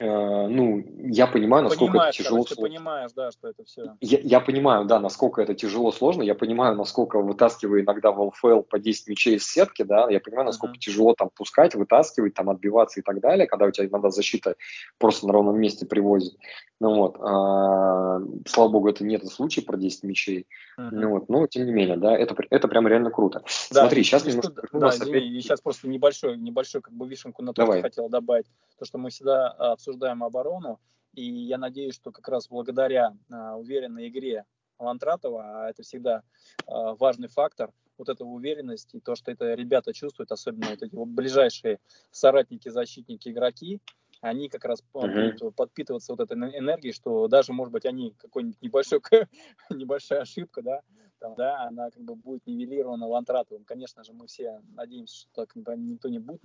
[0.00, 2.44] Э, ну, я понимаю, насколько понимаешь, это тяжело.
[2.44, 3.96] Ты понимаешь, да, что это все.
[4.00, 6.22] Я, я понимаю, да, насколько это тяжело, сложно.
[6.22, 10.46] Я понимаю, насколько вытаскивая иногда в ЛФЛ по 10 мячей из сетки, да, я понимаю,
[10.46, 10.80] насколько uh-huh.
[10.80, 14.56] тяжело там пускать, вытаскивать, там отбиваться и так далее, когда у тебя иногда защита
[14.96, 16.34] просто на ровном месте привозит.
[16.80, 20.46] Ну вот, а, слава богу, это не этот случай про 10 мячей.
[20.78, 20.88] Uh-huh.
[20.92, 23.42] Ну вот, но тем не менее, да, это, это прям реально круто.
[23.70, 24.66] Да, Смотри, сейчас немножко...
[24.72, 25.44] Да, извини, опять...
[25.44, 27.80] сейчас просто небольшой, небольшой как бы вишенку на то, Давай.
[27.80, 28.46] что хотел добавить.
[28.78, 30.80] То, что мы всегда обсуждаем обсуждаем оборону,
[31.14, 34.44] и я надеюсь, что как раз благодаря а, уверенной игре
[34.78, 36.22] Лантратова, а это всегда
[36.66, 40.94] а, важный фактор, вот эта уверенность и то, что это ребята чувствуют, особенно вот эти
[40.94, 43.80] вот ближайшие соратники, защитники, игроки,
[44.22, 45.52] они как раз uh-huh.
[45.52, 49.00] подпитываться вот этой энергией, что даже, может быть, они какой-нибудь небольшой,
[49.70, 50.80] небольшая ошибка, да,
[51.20, 53.64] там, да, она как бы будет нивелирована Лантратовым.
[53.64, 56.40] Конечно же, мы все надеемся, что как бы, никто не будет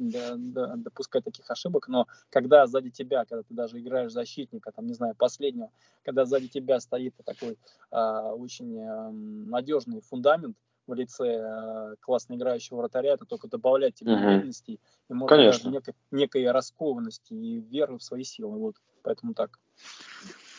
[0.84, 5.16] допускать таких ошибок, но когда сзади тебя, когда ты даже играешь защитника, там, не знаю,
[5.16, 5.72] последнего,
[6.04, 7.58] когда сзади тебя стоит такой
[7.90, 10.58] а, очень а, надежный фундамент,
[10.88, 14.80] в лице э, классно играющего вратаря, это только добавляет тебе уверенности угу.
[15.10, 18.58] и, может быть, даже некой, некой раскованности и веры в свои силы.
[18.60, 19.60] Вот, поэтому так.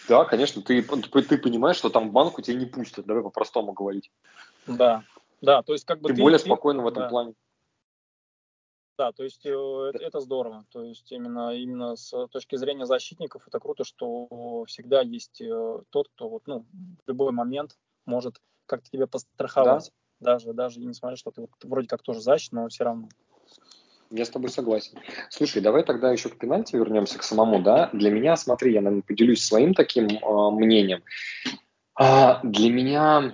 [0.09, 4.11] Да, конечно, ты, ты понимаешь, что там банку тебя не пустят, давай по-простому говорить.
[4.67, 5.05] Да,
[5.41, 7.09] да, то есть как бы ты, ты более спокойно в этом да.
[7.09, 7.35] плане.
[8.99, 10.65] Да, то есть э, это здорово.
[10.71, 16.09] То есть именно, именно с точки зрения защитников это круто, что всегда есть э, тот,
[16.09, 16.65] кто вот, ну,
[17.05, 19.93] в любой момент может как-то тебя постраховать.
[20.19, 20.33] Да?
[20.33, 23.09] Даже, даже несмотря, что ты вот, вроде как тоже защит, но все равно.
[24.11, 24.99] Я с тобой согласен.
[25.31, 27.91] Слушай, давай тогда еще к пенальти вернемся к самому, да.
[27.93, 31.03] Для меня, смотри, я, наверное, поделюсь своим таким э, мнением.
[31.95, 33.33] А, для меня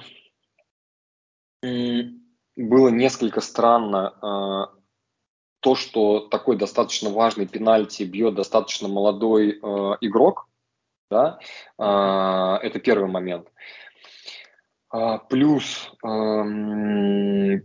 [2.56, 4.78] было несколько странно э,
[5.60, 10.48] то, что такой достаточно важный пенальти бьет достаточно молодой э, игрок,
[11.10, 11.38] да,
[11.78, 13.48] э, это первый момент.
[14.90, 17.60] А, плюс, э,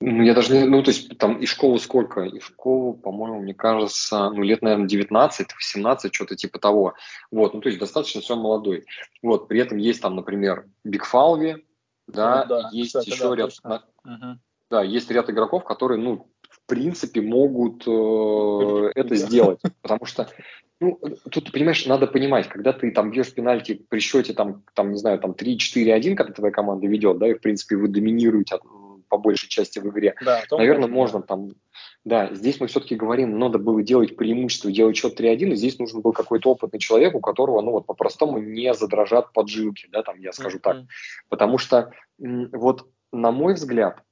[0.00, 2.22] ну, я даже не, ну, то есть там и школу сколько?
[2.22, 6.94] И школу, по-моему, мне кажется, ну, лет, наверное, 19, 18, что-то типа того.
[7.30, 8.86] Вот, ну, то есть достаточно все молодой.
[9.22, 11.64] Вот, при этом есть там, например, Бигфалви,
[12.06, 14.40] да, ну, да есть кстати, еще да, ряд, на, угу.
[14.70, 16.28] да, есть ряд игроков, которые, ну,
[16.68, 19.58] принципе могут э, это сделать.
[19.82, 20.28] Потому что,
[20.80, 24.98] ну, тут, понимаешь, надо понимать, когда ты там бьешь пенальти при счете, там, там не
[24.98, 28.54] знаю, там 3-4-1, когда твоя команда ведет, да, и, в принципе, вы доминируете
[29.08, 30.14] по большей части в игре.
[30.24, 31.50] Да, Наверное, можно, там...
[32.04, 36.00] Да, здесь мы все-таки говорим, надо было делать преимущество, делать счет 3-1, и здесь нужен
[36.00, 40.32] был какой-то опытный человек, у которого, ну, вот по-простому не задрожат поджилки, да, там, я
[40.32, 40.62] скажу mm-hmm.
[40.62, 40.76] так.
[41.28, 44.02] Потому что, вот, на мой взгляд,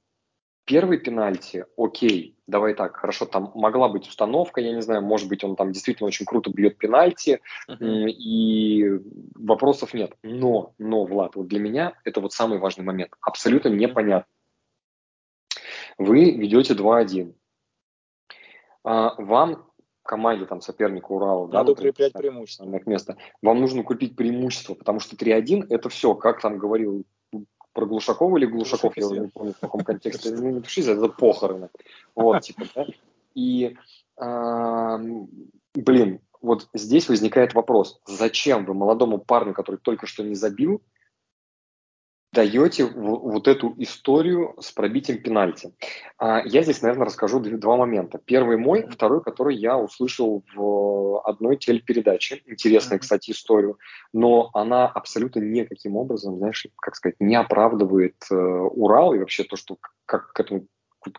[0.67, 5.41] Первый пенальти, окей, давай так, хорошо, там могла быть установка, я не знаю, может быть,
[5.45, 8.09] он там действительно очень круто бьет пенальти, uh-huh.
[8.09, 8.99] и
[9.35, 10.11] вопросов нет.
[10.23, 13.13] Но, но, Влад, вот для меня это вот самый важный момент.
[13.21, 14.29] Абсолютно непонятно.
[15.97, 17.33] Вы ведете 2-1.
[18.83, 19.67] А, вам
[20.03, 22.65] команде, там, сопернику Урала, Надо да, укреплять вот, преимущество.
[22.85, 23.17] Место.
[23.41, 27.03] Вам нужно купить преимущество, потому что 3-1 это все, как там говорил
[27.73, 31.69] про Глушакова или Глушаков, я не помню в каком контексте, ну, не пишите, это похороны.
[32.15, 32.87] Вот, типа, да.
[33.35, 33.75] И,
[35.75, 40.81] блин, вот здесь возникает вопрос, зачем вы молодому парню, который только что не забил,
[42.37, 45.73] даете вот эту историю с пробитием пенальти.
[46.19, 48.19] А, я здесь, наверное, расскажу два момента.
[48.19, 52.43] Первый мой, второй, который я услышал в одной телепередаче.
[52.45, 53.79] Интересная, кстати, историю.
[54.13, 59.55] Но она абсолютно никаким образом, знаешь, как сказать, не оправдывает э, Урал и вообще то,
[59.55, 60.67] что как к этому,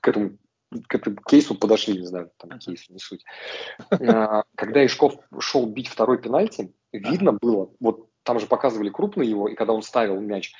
[0.00, 0.38] к этому
[0.86, 3.24] к этому кейсу подошли, не знаю, там кейсу не суть.
[3.90, 9.48] А, когда Ишков шел бить второй пенальти, видно было, вот там же показывали крупно его,
[9.48, 10.52] и когда он ставил мяч,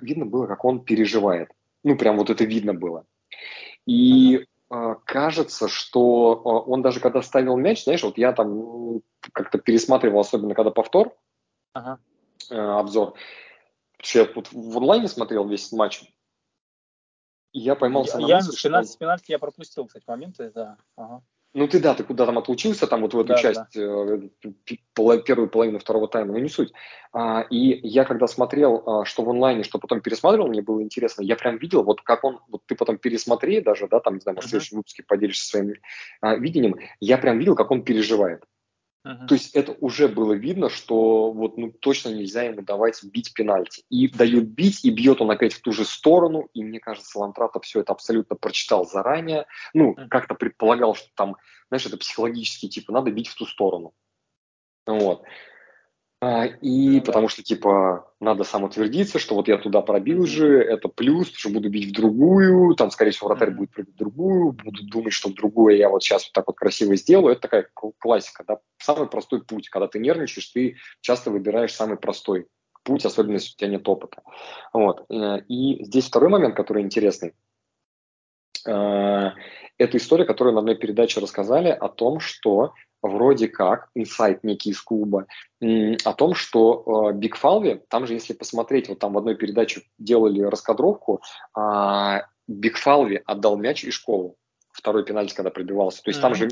[0.00, 1.50] видно было, как он переживает.
[1.82, 3.06] Ну, прям вот это видно было.
[3.86, 9.00] И э, кажется, что э, он даже когда ставил мяч, знаешь, вот я там
[9.32, 11.16] как-то пересматривал, особенно когда повтор,
[11.72, 11.98] ага.
[12.50, 13.14] э, обзор.
[14.02, 16.02] Я вот в онлайне смотрел весь матч.
[17.52, 18.98] И я поймался я, на мысли, я, что...
[18.98, 20.76] пенальти я пропустил, кстати, моменты, да.
[20.96, 21.22] Ага.
[21.52, 23.80] Ну ты да, ты куда там отлучился, там вот в эту да, часть, да.
[23.82, 26.72] Э, первую половину второго тайма, ну не суть.
[27.12, 31.22] А, и я когда смотрел, а, что в онлайне, что потом пересматривал, мне было интересно,
[31.22, 34.36] я прям видел, вот как он, вот ты потом пересмотри даже, да, там, не знаю,
[34.36, 35.72] может, в следующем выпуске поделишься своим
[36.20, 38.44] а, видением, я прям видел, как он переживает.
[39.06, 39.26] Uh-huh.
[39.26, 43.82] То есть это уже было видно, что вот ну точно нельзя ему давать бить пенальти.
[43.88, 46.48] И дают бить, и бьет он опять в ту же сторону.
[46.52, 49.46] И мне кажется, Лантрата все это абсолютно прочитал заранее.
[49.72, 50.08] Ну, uh-huh.
[50.08, 51.36] как-то предполагал, что там,
[51.68, 53.94] знаешь, это психологически, типа, надо бить в ту сторону.
[54.86, 55.22] Вот.
[56.22, 61.32] А, и потому что, типа, надо самоутвердиться, что вот я туда пробил же, это плюс,
[61.32, 65.14] что буду бить в другую, там, скорее всего, вратарь будет прыгать в другую, буду думать,
[65.14, 67.32] что в другую я вот сейчас вот так вот красиво сделаю.
[67.32, 69.70] Это такая классика, да, самый простой путь.
[69.70, 72.48] Когда ты нервничаешь, ты часто выбираешь самый простой
[72.82, 74.22] путь, особенно если у тебя нет опыта.
[74.74, 75.06] Вот.
[75.10, 77.32] Э, и здесь второй момент, который интересный.
[78.66, 79.30] Э,
[79.78, 84.80] это история, которую на одной передаче рассказали о том, что вроде как инсайт некий из
[84.80, 85.26] клуба
[85.60, 89.82] о том, что Биг э, Фалви, там же, если посмотреть, вот там в одной передаче
[89.98, 94.36] делали раскадровку, Биг а, Фалви отдал мяч и школу
[94.72, 96.02] второй пенальти, когда пробивался.
[96.02, 96.22] То есть mm-hmm.
[96.22, 96.48] там же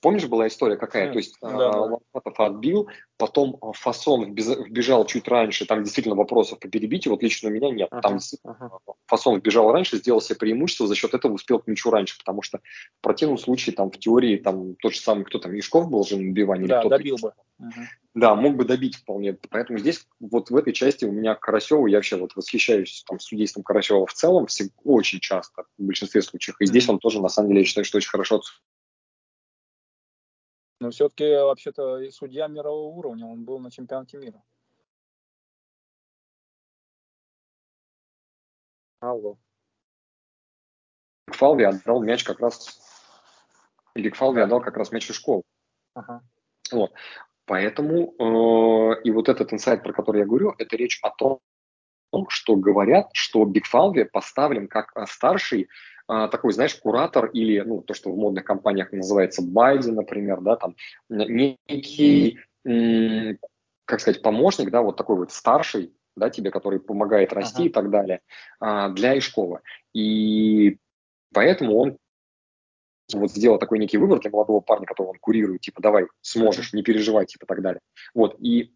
[0.00, 1.08] помнишь, была история какая?
[1.08, 1.12] Mm.
[1.12, 2.44] То есть да, э, да.
[2.44, 7.70] Отбил, потом Фасон вбежал чуть раньше, там действительно вопросов по перебитию, вот лично у меня
[7.70, 7.88] нет.
[8.02, 8.70] Там uh-huh.
[9.06, 12.58] Фасон вбежал раньше, сделал себе преимущество, за счет этого успел к мячу раньше, потому что
[12.58, 16.16] в противном случае там в теории там тот же самый, кто там, Мешков был же
[16.16, 16.68] набивание.
[16.68, 17.32] Да, кто-то добил бы.
[17.60, 17.84] Uh-huh.
[18.14, 19.38] Да, мог бы добить вполне.
[19.50, 23.62] Поэтому здесь вот в этой части у меня Карасева, я вообще вот восхищаюсь там судейством
[23.62, 26.56] Карасева в целом, все, очень часто, в большинстве случаев.
[26.60, 28.42] И здесь он тоже, на самом деле, я считаю, что очень хорошо
[30.82, 34.42] но все-таки вообще-то и судья мирового уровня, он был на чемпионате мира.
[38.98, 39.38] Алло.
[41.28, 42.80] Фалви отдал мяч как раз,
[43.94, 44.44] или Фалви да.
[44.44, 45.44] отдал как раз мяч Шишкову.
[45.94, 46.22] Ага.
[46.72, 46.92] Вот.
[47.44, 51.40] Поэтому э, и вот этот инсайт, про который я говорю, это речь о том,
[52.28, 55.68] что говорят, что Биг Фалви поставлен как старший
[56.30, 60.76] такой, знаешь, куратор или, ну, то, что в модных компаниях называется байди, например, да, там,
[61.08, 67.66] некий, как сказать, помощник, да, вот такой вот старший, да, тебе, который помогает расти uh-huh.
[67.66, 68.20] и так далее,
[68.60, 69.62] а, для Ишкова.
[69.94, 70.78] И
[71.32, 71.96] поэтому он
[73.12, 76.82] вот сделал такой некий выбор для молодого парня, которого он курирует, типа, давай, сможешь, не
[76.82, 77.80] переживай, типа, так далее.
[78.14, 78.74] Вот, и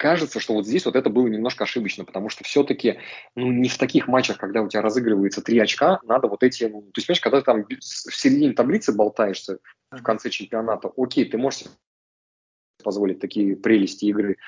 [0.00, 3.00] кажется, что вот здесь вот это было немножко ошибочно, потому что все-таки
[3.34, 6.64] ну, не в таких матчах, когда у тебя разыгрывается три очка, надо вот эти...
[6.64, 9.58] Ну, то есть, понимаешь, когда ты там в середине таблицы болтаешься
[9.90, 11.64] в конце чемпионата, окей, ты можешь
[12.82, 14.38] позволить такие прелести игры,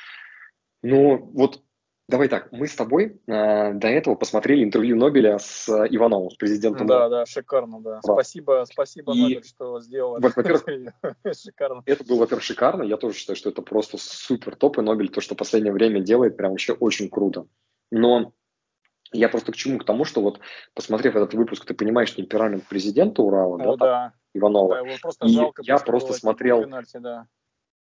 [0.83, 1.63] но вот
[2.09, 6.35] Давай так, мы с тобой э, до этого посмотрели интервью Нобеля с э, Ивановым, с
[6.35, 6.87] президентом.
[6.87, 8.01] Да, да, шикарно, да.
[8.03, 8.13] да.
[8.13, 10.19] Спасибо, спасибо, и, Нобель, что сделал.
[10.21, 10.65] Во-первых,
[11.33, 11.83] шикарно.
[11.87, 12.83] Это было, во-первых, шикарно.
[12.83, 16.01] Я тоже считаю, что это просто супер топ, и Нобель то, что в последнее время
[16.01, 17.47] делает, прям вообще очень круто.
[17.91, 18.33] Но
[19.13, 19.79] я просто к чему?
[19.79, 20.41] К тому, что вот,
[20.75, 24.13] посмотрев этот выпуск, ты понимаешь темперамент президента Урала, О, да, да.
[24.35, 24.75] Иванова.
[24.75, 26.63] Да, его просто и жалко, я просто смотрел...
[26.63, 27.27] Пенальти, да.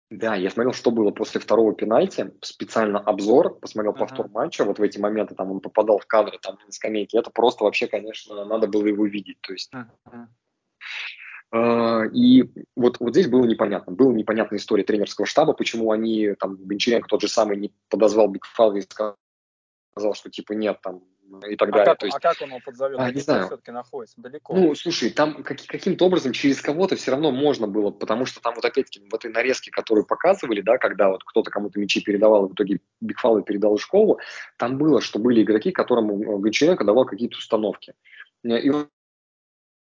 [0.10, 4.00] Да, я смотрел, что было после второго пенальти, специально обзор, посмотрел uh-huh.
[4.00, 7.30] повтор матча, вот в эти моменты там он попадал в кадры там на скамейке, это
[7.30, 9.72] просто вообще, конечно, надо было его видеть, то есть...
[9.74, 10.26] Uh-huh.
[11.52, 13.92] Uh, и вот, вот здесь было непонятно.
[13.92, 18.80] Была непонятная история тренерского штаба, почему они, там, Гончаренко тот же самый не подозвал Бигфалви
[18.80, 19.16] и сказал,
[20.14, 21.04] что типа нет, там,
[21.48, 21.86] и так а далее.
[21.86, 23.00] Как, То есть, а как он его подзовет?
[23.00, 23.46] А, не знаю.
[23.46, 24.56] все-таки находится далеко.
[24.56, 28.56] Ну, слушай, там как, каким-то образом через кого-то все равно можно было, потому что там
[28.56, 32.54] вот опять-таки в этой нарезке, которую показывали, да, когда вот кто-то кому-то мячи передавал, в
[32.54, 34.20] итоге Бигфалы передал школу,
[34.58, 37.94] там было, что были игроки, которым Гончаренко давал какие-то установки.
[38.44, 38.88] И он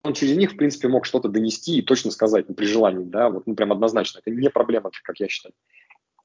[0.06, 3.30] он через них, в принципе, мог что-то донести и точно сказать, ну, при желании, да,
[3.30, 4.20] вот, ну, прям однозначно.
[4.20, 5.54] Это не проблема, как я считаю.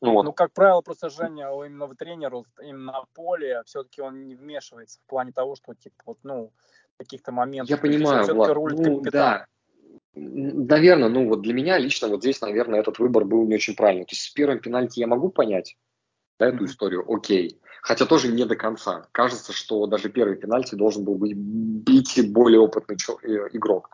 [0.01, 0.23] Ну, вот.
[0.25, 4.99] ну, как правило, просто Женя именно в тренеру, именно на поле, все-таки он не вмешивается
[4.99, 6.53] в плане того, что, типа, вот, ну,
[7.01, 7.71] каких-то моментов.
[7.71, 9.47] Я понимаю, Влад, руль ну, да.
[10.15, 14.05] Наверное, ну вот для меня лично вот здесь, наверное, этот выбор был не очень правильный.
[14.05, 15.77] То есть с первым пенальти я могу понять
[16.39, 16.67] да, эту mm-hmm.
[16.67, 17.61] историю, окей.
[17.83, 19.07] Хотя тоже не до конца.
[19.13, 23.89] Кажется, что даже первый пенальти должен был быть бить более опытный э, игрок.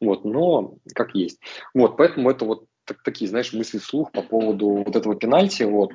[0.00, 1.40] Вот, но как есть.
[1.74, 5.92] Вот, поэтому это вот так, такие, знаешь, мысли вслух по поводу вот этого пенальти, вот,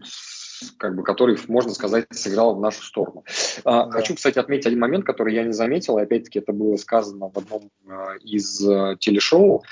[0.78, 3.24] как бы, который, можно сказать, сыграл в нашу сторону.
[3.66, 3.92] А, да.
[3.92, 7.38] Хочу, кстати, отметить один момент, который я не заметил, и опять-таки это было сказано в
[7.38, 9.64] одном а, из а, телешоу,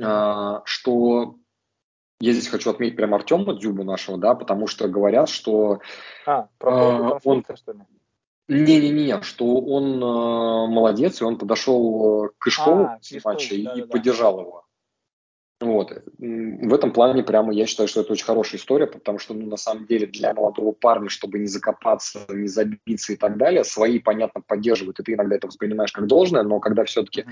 [0.00, 1.36] а, что
[2.20, 5.80] я здесь хочу отметить прямо Артема Дзюбу нашего, да, потому что говорят, что...
[6.26, 7.44] А, про он...
[7.54, 7.80] что ли?
[8.48, 13.80] Не-не-не, что он э, молодец, и он подошел к Кышкову а, в матче да, и
[13.80, 14.42] да, поддержал да.
[14.42, 14.65] его.
[15.58, 15.90] Вот.
[16.18, 19.56] В этом плане прямо я считаю, что это очень хорошая история, потому что, ну, на
[19.56, 24.42] самом деле, для молодого парня, чтобы не закопаться, не забиться и так далее, свои, понятно,
[24.42, 27.24] поддерживают, и ты иногда это воспринимаешь как должное, но когда все-таки,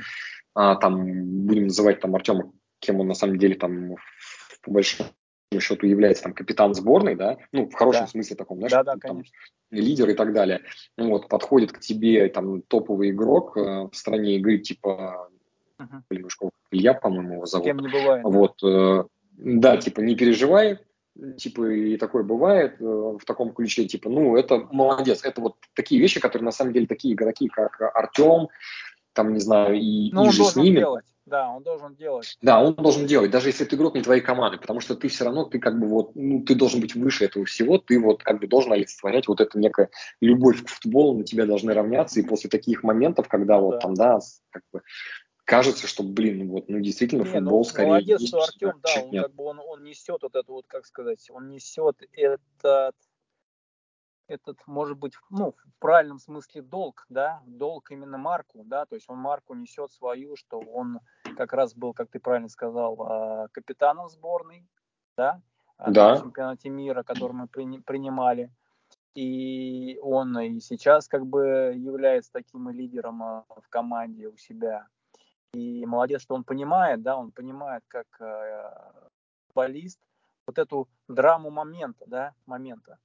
[0.54, 3.96] а, там, будем называть там Артема, кем он на самом деле там
[4.62, 5.10] по большому
[5.60, 8.08] счету является там капитан сборной, да, ну, в хорошем да.
[8.08, 9.22] смысле таком, знаешь, да, да, там,
[9.70, 10.62] лидер и так далее,
[10.96, 15.28] вот, подходит к тебе там топовый игрок э, в стране и говорит, типа,
[15.80, 16.50] uh-huh.
[16.70, 17.66] Илья, по-моему, его зовут.
[17.66, 18.24] Кем не бывает.
[18.24, 20.78] Вот, э, да, типа, не переживай,
[21.36, 26.00] типа, и такое бывает э, в таком ключе, типа, ну, это молодец, это вот такие
[26.00, 28.48] вещи, которые на самом деле такие игроки, как Артем,
[29.12, 30.78] там, не знаю, и, ну, и же с ними.
[30.78, 31.04] Делать.
[31.26, 32.36] Да, он должен делать.
[32.42, 35.24] Да, он должен делать, даже если это игрок не твоей команды, потому что ты все
[35.24, 38.40] равно, ты как бы вот, ну, ты должен быть выше этого всего, ты вот как
[38.40, 39.88] бы должен олицетворять вот эту некая
[40.20, 43.78] любовь к футболу, на тебя должны равняться, и после таких моментов, когда вот да.
[43.78, 44.18] там, да,
[44.50, 44.82] как бы
[45.44, 49.02] кажется, что, блин, вот, ну, действительно, не, футбол ну, скорее молодец, есть, что Артем, да,
[49.02, 49.22] он нет.
[49.24, 52.94] как бы, он, он несет вот это вот, как сказать, он несет этот
[54.26, 59.08] этот, может быть, ну, в правильном смысле долг, да, долг именно Марку, да, то есть
[59.08, 61.00] он Марку несет свою, что он
[61.36, 64.66] как раз был, как ты правильно сказал, а, капитаном сборной,
[65.16, 65.42] да,
[65.78, 66.14] да.
[66.14, 68.50] на чемпионате мира, который мы принимали.
[69.14, 74.88] И он и сейчас как бы является таким лидером а, в команде у себя.
[75.54, 78.06] И молодец, что он понимает, да, он понимает, как
[79.46, 79.98] футболист,
[80.46, 82.98] вот эту драму момента, да, момента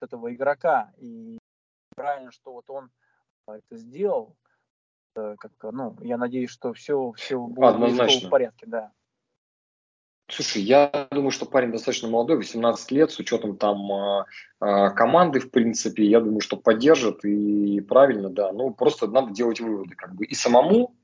[0.00, 0.92] этого игрока.
[0.98, 1.38] И
[1.94, 2.90] правильно, что вот он
[3.46, 4.36] это сделал.
[5.14, 8.92] Как, ну, я надеюсь, что все, все будет в порядке, да.
[10.28, 14.24] Слушай, я думаю, что парень достаточно молодой, 18 лет, с учетом там э,
[14.62, 18.50] э, команды, в принципе, я думаю, что поддержит и правильно, да.
[18.52, 20.96] Ну, просто надо делать выводы, как бы, и самому,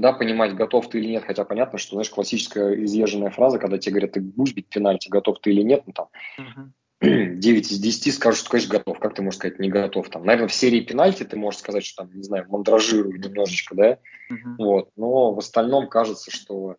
[0.00, 3.92] да, понимать, готов ты или нет, хотя понятно, что, знаешь, классическая изъезженная фраза, когда тебе
[3.92, 7.34] говорят, ты будешь бить пенальти, готов ты или нет, ну, там, uh-huh.
[7.38, 8.98] 9 из 10 скажут, что, конечно, готов.
[8.98, 10.08] Как ты можешь сказать, не готов?
[10.10, 13.92] Там, наверное, в серии пенальти ты можешь сказать, что там, не знаю, мандражирую немножечко, да?
[13.92, 14.54] Uh-huh.
[14.58, 14.90] Вот.
[14.96, 16.76] Но в остальном кажется, что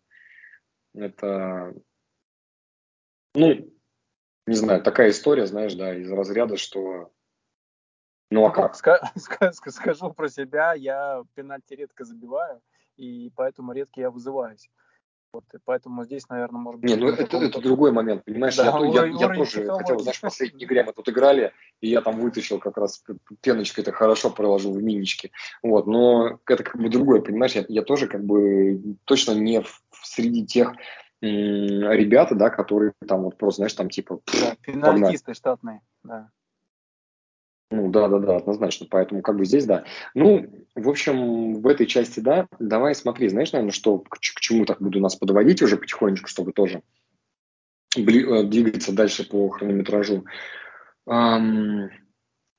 [0.94, 1.74] это,
[3.34, 3.68] ну,
[4.46, 7.10] не знаю, такая история, знаешь, да, из разряда, что
[8.30, 8.74] ну а как?
[9.54, 12.62] Скажу про себя, я пенальти редко забиваю,
[12.96, 14.70] и поэтому редко я вызываюсь.
[15.32, 16.90] Вот, и поэтому здесь, наверное, может быть...
[16.90, 18.54] Не, ну это, это другой момент, понимаешь?
[18.56, 21.88] Да, я, уровень, я, я тоже хотел, знаешь, в последней игре мы тут играли, и
[21.88, 23.02] я там вытащил как раз
[23.40, 25.30] пеночкой, это хорошо проложил в миничке.
[25.62, 27.52] Вот, но это как бы другое, понимаешь?
[27.52, 30.74] Я, я тоже как бы точно не в, среди тех
[31.22, 34.20] ребята, да, которые там вот просто, знаешь, там типа...
[34.26, 36.30] Да, пенальтисты штатные, да.
[37.72, 38.86] Ну да, да, да, однозначно.
[38.90, 39.84] Поэтому как бы здесь да.
[40.14, 42.46] Ну, в общем, в этой части да.
[42.58, 46.52] Давай смотри, знаешь, наверное, что к, к чему так буду нас подводить уже потихонечку, чтобы
[46.52, 46.82] тоже
[47.96, 50.26] э, двигаться дальше по хронометражу.
[51.06, 51.90] Эм,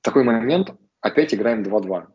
[0.02, 0.74] такой момент.
[1.00, 2.08] Опять играем 2-2.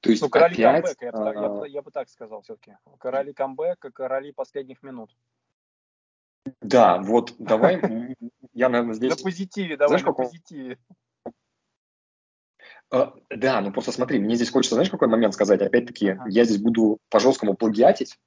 [0.00, 2.76] То есть ну, короли опять, камбэка, я, бы, я, бы, я бы так сказал все-таки.
[2.98, 5.16] Короли камбэка, короли последних минут.
[6.60, 7.80] Да, вот давай,
[8.52, 9.16] я, наверное, здесь...
[9.16, 10.78] На позитиве, давай, на позитиве.
[12.92, 15.62] А, да, ну просто смотри, мне здесь хочется, знаешь, какой момент сказать?
[15.62, 16.24] Опять-таки, ага.
[16.28, 18.18] я здесь буду по-жесткому плагиатить,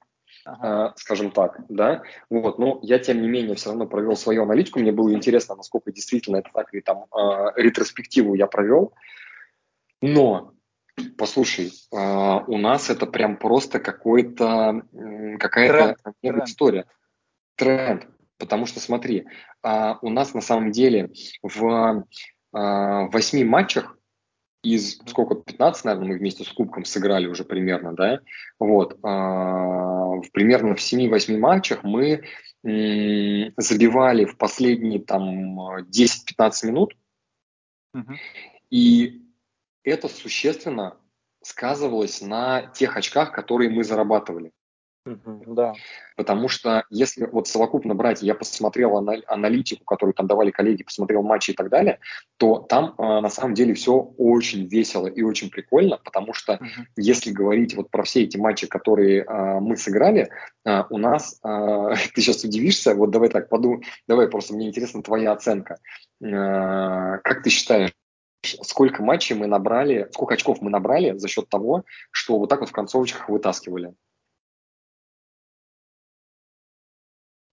[0.44, 0.88] ага.
[0.88, 4.80] э, скажем так, да, вот, но я, тем не менее, все равно провел свою аналитику,
[4.80, 8.92] мне было интересно, насколько действительно это так, и там э, ретроспективу я провел,
[10.02, 10.52] но,
[11.16, 14.82] послушай, у нас это прям просто какой-то,
[15.38, 16.86] какая-то тренд, история,
[17.54, 19.26] тренд, потому что, смотри,
[19.62, 21.12] у нас на самом деле
[21.42, 22.04] в
[22.52, 23.96] восьми матчах
[24.74, 28.20] из сколько, 15, наверное, мы вместе с Кубком сыграли уже примерно, да,
[28.58, 32.24] вот, в примерно в 7-8 матчах мы
[32.64, 36.96] м, забивали в последние там 10-15 минут,
[37.94, 38.14] угу.
[38.70, 39.22] и
[39.84, 40.96] это существенно
[41.42, 44.52] сказывалось на тех очках, которые мы зарабатывали.
[45.46, 45.74] Да.
[46.16, 51.52] Потому что если вот совокупно брать, я посмотрел аналитику, которую там давали коллеги, посмотрел матчи
[51.52, 52.00] и так далее,
[52.38, 56.84] то там э, на самом деле все очень весело и очень прикольно, потому что uh-huh.
[56.96, 60.28] если говорить вот про все эти матчи, которые э, мы сыграли,
[60.64, 65.02] э, у нас, э, ты сейчас удивишься, вот давай так подумай, давай просто мне интересна
[65.02, 65.78] твоя оценка.
[66.22, 67.92] Э, как ты считаешь,
[68.42, 72.68] сколько матчей мы набрали, сколько очков мы набрали за счет того, что вот так вот
[72.68, 73.94] в концовочках вытаскивали?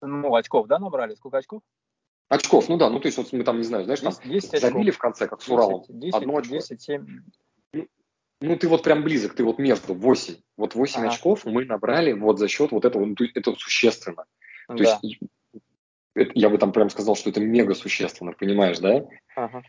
[0.05, 1.15] Ну, очков, да, набрали?
[1.15, 1.61] Сколько очков?
[2.29, 4.61] Очков, ну да, ну то есть вот мы там, не знаю, знаешь, 10, там 10
[4.61, 6.55] забили в конце, как с Уралом, 10, одно очко.
[6.55, 7.05] 10, 7.
[7.73, 7.87] Ну,
[8.41, 10.35] ну, ты вот прям близок, ты вот между 8.
[10.57, 11.09] Вот 8 ага.
[11.09, 14.25] очков мы набрали вот за счет вот этого, ну, это существенно.
[14.67, 14.99] То да.
[15.01, 15.19] есть
[16.15, 19.05] это, я бы там прям сказал, что это мега существенно, понимаешь, да?
[19.35, 19.63] Ага.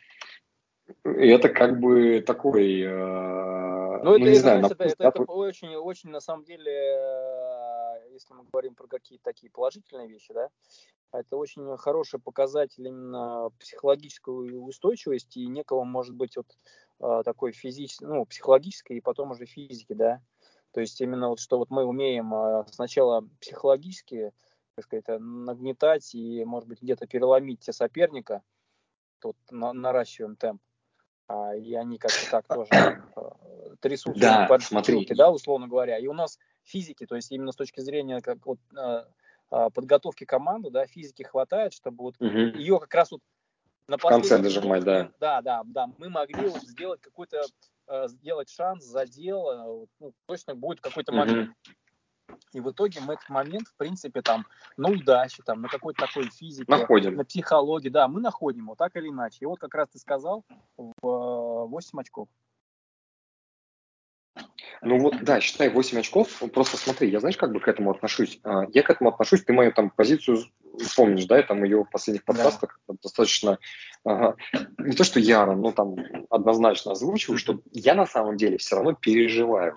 [1.04, 5.08] И это как бы такой, э, ну, ну это, не это, знаю, знаешь, это, это,
[5.08, 6.72] это очень, очень на самом деле
[8.14, 10.48] если мы говорим про какие-то такие положительные вещи, да,
[11.12, 16.46] это очень хороший показатель именно психологической устойчивости и некого, может быть, вот
[17.00, 20.20] а, такой физической, ну, психологической и потом уже физики, да.
[20.72, 24.32] То есть именно вот что вот мы умеем а, сначала психологически,
[24.74, 28.42] так сказать, нагнетать и, может быть, где-то переломить те соперника,
[29.20, 30.60] тут наращиваем темп,
[31.28, 32.70] а, и они как-то так тоже
[33.80, 35.06] трясутся да, смотри.
[35.14, 35.98] да, условно говоря.
[35.98, 39.06] И у нас физики, то есть именно с точки зрения как вот а,
[39.50, 42.26] а, подготовки команды, да, физики хватает, чтобы вот угу.
[42.28, 43.20] ее как раз вот
[43.86, 45.10] на в конце дожимать, да.
[45.20, 47.42] Да, да, да, мы могли вот сделать какой-то,
[47.86, 51.50] э, сделать шанс, задел, ну, точно будет какой-то момент.
[51.50, 51.74] Угу.
[52.52, 54.46] И в итоге мы этот момент, в принципе, там,
[54.76, 57.16] на удаче, там, на какой-то такой физике, находим.
[57.16, 59.38] на психологии, да, мы находим его так или иначе.
[59.40, 60.44] И вот как раз ты сказал,
[60.76, 62.28] в 8 очков.
[64.82, 66.42] Ну вот, да, считай 8 очков.
[66.52, 68.40] Просто смотри, я знаешь, как бы к этому отношусь?
[68.42, 70.44] А, я к этому отношусь, ты мою там позицию
[70.96, 72.94] помнишь, да, я там ее в последних подкастах да.
[73.02, 73.58] достаточно
[74.04, 74.36] ага,
[74.78, 75.96] не то что яро, но там
[76.30, 79.74] однозначно озвучиваю, что я на самом деле все равно переживаю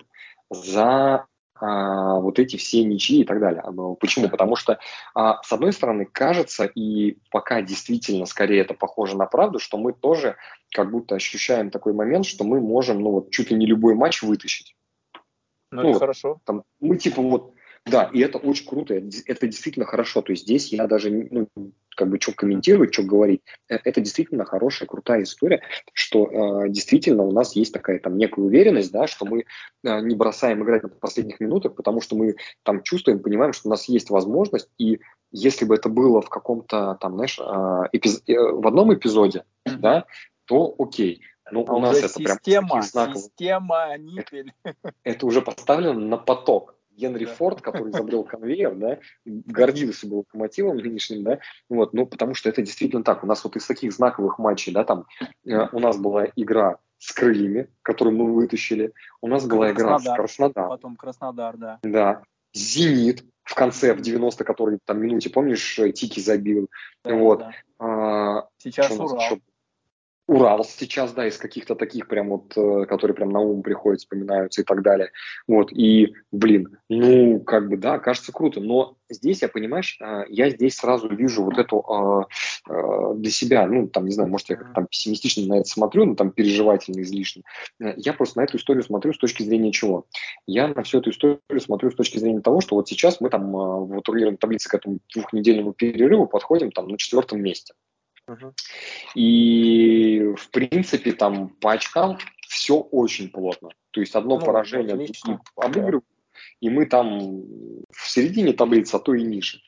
[0.50, 1.26] за
[1.60, 3.62] а, вот эти все ничьи и так далее.
[4.00, 4.28] Почему?
[4.28, 4.78] Потому что,
[5.14, 9.92] а, с одной стороны, кажется, и пока действительно скорее это похоже на правду, что мы
[9.92, 10.36] тоже
[10.72, 14.22] как будто ощущаем такой момент, что мы можем, ну вот, чуть ли не любой матч
[14.22, 14.76] вытащить.
[15.70, 16.40] Ну, ну вот, хорошо.
[16.44, 17.54] Там, мы типа вот
[17.86, 20.22] да, и это очень круто, это действительно хорошо.
[20.22, 21.48] То есть здесь я даже, ну,
[21.96, 23.40] как бы, что комментировать, что говорить.
[23.68, 25.62] Э, это действительно хорошая, крутая история,
[25.92, 29.40] что э, действительно у нас есть такая там некая уверенность, да, что мы
[29.84, 33.70] э, не бросаем играть на последних минутах, потому что мы там чувствуем, понимаем, что у
[33.70, 35.00] нас есть возможность, и
[35.32, 38.22] если бы это было в каком-то там, знаешь, э, эпиз...
[38.26, 39.76] э, в одном эпизоде, mm-hmm.
[39.78, 40.04] да,
[40.46, 41.22] то окей.
[41.50, 44.52] Но а у нас это система, прям система, ниппель.
[44.62, 46.74] Это, это уже поставлено на поток.
[46.98, 47.34] Генри да.
[47.34, 51.38] Форд, который изобрел конвейер, да, гордился бы локомотивом нынешним, да,
[51.68, 53.22] вот, ну, потому что это действительно так.
[53.22, 55.06] У нас вот из таких знаковых матчей, да, там,
[55.46, 60.04] э, у нас была игра с крыльями, которую мы вытащили, у нас была игра с
[60.04, 60.70] Краснодаром.
[60.70, 61.78] Потом Краснодар, да.
[61.84, 62.22] Да,
[62.52, 66.68] Зенит в конце, в 90 который там минуте, помнишь, Тики забил,
[67.04, 67.38] да, вот.
[67.38, 67.52] Да.
[67.78, 69.16] А, Сейчас Урал.
[69.18, 69.40] Еще?
[70.28, 74.60] Урал сейчас, да, из каких-то таких прям вот, э, которые прям на ум приходят, вспоминаются
[74.60, 75.10] и так далее.
[75.46, 80.50] Вот, и, блин, ну, как бы, да, кажется круто, но здесь, я, понимаешь, э, я
[80.50, 81.82] здесь сразу вижу вот эту
[82.68, 86.04] э, для себя, ну, там, не знаю, может, я как там пессимистично на это смотрю,
[86.04, 87.42] ну, там, переживательно излишне.
[87.78, 90.04] Я просто на эту историю смотрю с точки зрения чего?
[90.46, 93.50] Я на всю эту историю смотрю с точки зрения того, что вот сейчас мы там
[93.50, 97.72] в турнирной таблице к этому двухнедельному перерыву подходим там на четвертом месте.
[99.14, 102.18] И, в принципе, там по очкам
[102.48, 103.70] все очень плотно.
[103.90, 105.40] То есть одно ну, поражение отлично.
[105.56, 106.04] обыгрывают,
[106.60, 107.42] и мы там
[107.90, 109.60] в середине таблицы, а то и ниже.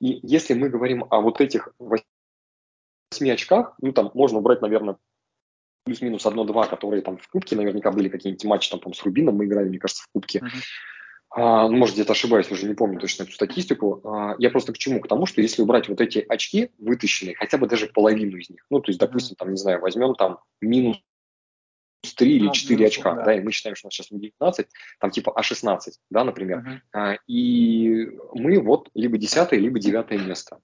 [0.00, 2.02] И если мы говорим о вот этих 8
[3.30, 4.96] очках, ну там можно брать, наверное,
[5.84, 9.44] плюс-минус одно-два, которые там в Кубке наверняка были какие-нибудь матчи, там, там с Рубином мы
[9.44, 10.38] играли, мне кажется, в Кубке.
[10.38, 10.62] Uh-huh.
[11.36, 14.00] А, ну, может, где-то ошибаюсь, уже не помню точно эту статистику.
[14.04, 15.00] А, я просто к чему?
[15.00, 18.64] К тому, что если убрать вот эти очки вытащенные, хотя бы даже половину из них,
[18.70, 21.02] ну, то есть, допустим, там, не знаю, возьмем там минус
[22.16, 23.24] 3 или 4 ну, очка, да.
[23.24, 24.66] да, и мы считаем, что у нас сейчас не 19,
[25.00, 25.78] там типа А16,
[26.10, 26.78] да, например, uh-huh.
[26.92, 30.60] а, и мы вот либо 10 либо 9 место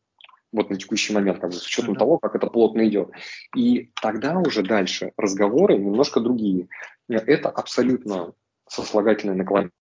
[0.52, 1.98] вот на текущий момент, как бы, с учетом uh-huh.
[1.98, 3.10] того, как это плотно идет.
[3.56, 6.68] И тогда уже дальше разговоры немножко другие.
[7.08, 8.34] Это абсолютно
[8.68, 9.72] сослагательное наклонение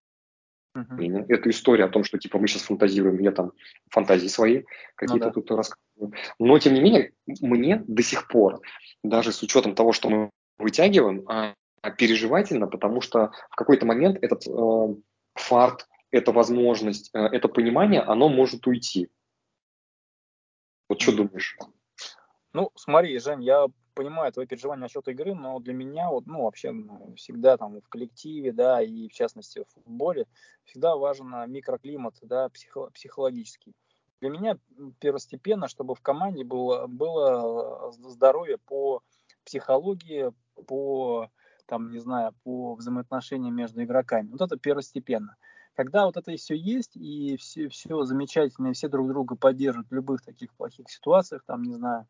[0.77, 1.25] Uh-huh.
[1.29, 3.53] Это история о том, что типа мы сейчас фантазируем, я там
[3.91, 4.65] фантазии свои
[4.95, 5.41] какие-то ну, да.
[5.41, 6.13] тут рассказываю.
[6.39, 8.61] Но тем не менее, мне до сих пор,
[9.03, 14.19] даже с учетом того, что мы вытягиваем, а, а переживательно, потому что в какой-то момент
[14.23, 14.95] этот э,
[15.35, 19.09] фарт, эта возможность, э, это понимание, оно может уйти.
[20.89, 21.57] Вот что думаешь?
[22.53, 23.67] Ну, смотри, Жень, я
[23.99, 26.73] понимаю твои переживания насчет игры, но для меня вот, ну, вообще
[27.17, 30.29] всегда там в коллективе, да, и в частности в футболе
[30.65, 33.75] всегда важен а, микроклимат, да, психо- психологический.
[34.21, 34.57] Для меня
[35.01, 39.03] первостепенно, чтобы в команде было, было здоровье по
[39.45, 40.33] психологии,
[40.69, 41.29] по,
[41.67, 44.29] там, не знаю, по взаимоотношениям между игроками.
[44.31, 45.35] Вот это первостепенно.
[45.75, 49.95] Когда вот это все есть, и все, все замечательно, и все друг друга поддерживают в
[49.95, 52.07] любых таких плохих ситуациях, там, не знаю,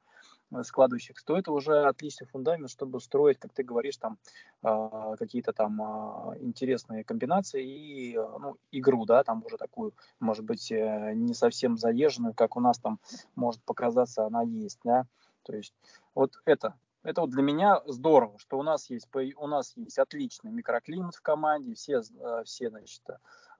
[0.62, 4.18] складывающихся, то это уже отличный фундамент, чтобы строить, как ты говоришь, там
[4.62, 10.44] а, какие-то там а, интересные комбинации и а, ну, игру, да, там уже такую, может
[10.44, 12.98] быть, э, не совсем заезженную, как у нас там
[13.34, 15.06] может показаться она есть, да,
[15.42, 15.74] то есть
[16.14, 20.50] вот это, это вот для меня здорово, что у нас есть, у нас есть отличный
[20.50, 23.02] микроклимат в команде, все, э, все значит,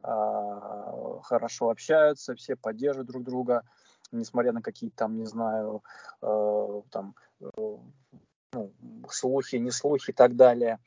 [0.01, 3.65] хорошо общаются, все поддерживают друг друга,
[4.13, 5.83] несмотря на какие-то там, не знаю,
[6.23, 7.47] э, там, э,
[8.53, 8.73] ну,
[9.11, 10.79] слухи, не слухи и так далее.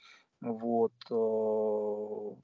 [0.41, 0.93] Вот.
[1.09, 2.35] Э,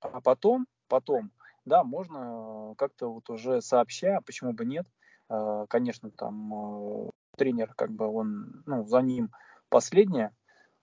[0.00, 1.30] а потом, потом,
[1.64, 4.86] да, можно как-то вот уже сообща, почему бы нет,
[5.28, 9.30] э, конечно, там э, тренер, как бы он, ну, за ним
[9.68, 10.32] последнее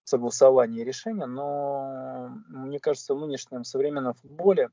[0.04, 4.70] согласование и решение, но мне кажется, в нынешнем современном футболе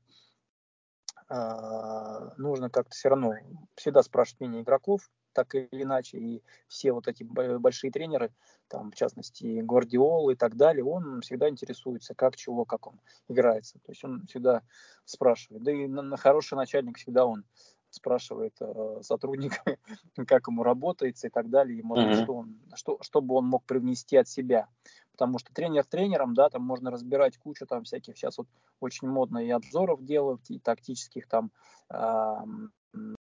[2.37, 3.33] нужно как-то все равно
[3.75, 8.33] всегда спрашивать мнение игроков, так или иначе, и все вот эти большие тренеры,
[8.67, 13.79] там, в частности, Гвардиол и так далее, он всегда интересуется, как, чего, как он играется.
[13.79, 14.61] То есть он всегда
[15.05, 15.63] спрашивает.
[15.63, 17.43] Да и на, на хороший начальник всегда он
[17.89, 19.61] спрашивает э, сотрудника,
[20.27, 22.23] как ему работается и так далее, и может, mm-hmm.
[22.23, 24.67] что, он, что, что бы он мог привнести от себя.
[25.11, 28.47] Потому что тренер тренером, да, там можно разбирать кучу там всяких, сейчас вот
[28.79, 31.51] очень модно и обзоров делают, и тактических там
[31.89, 32.35] э,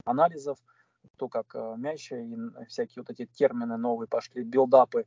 [0.05, 0.59] анализов,
[1.17, 2.37] то как э, мяч и
[2.69, 5.07] всякие вот эти термины новые пошли, билдапы,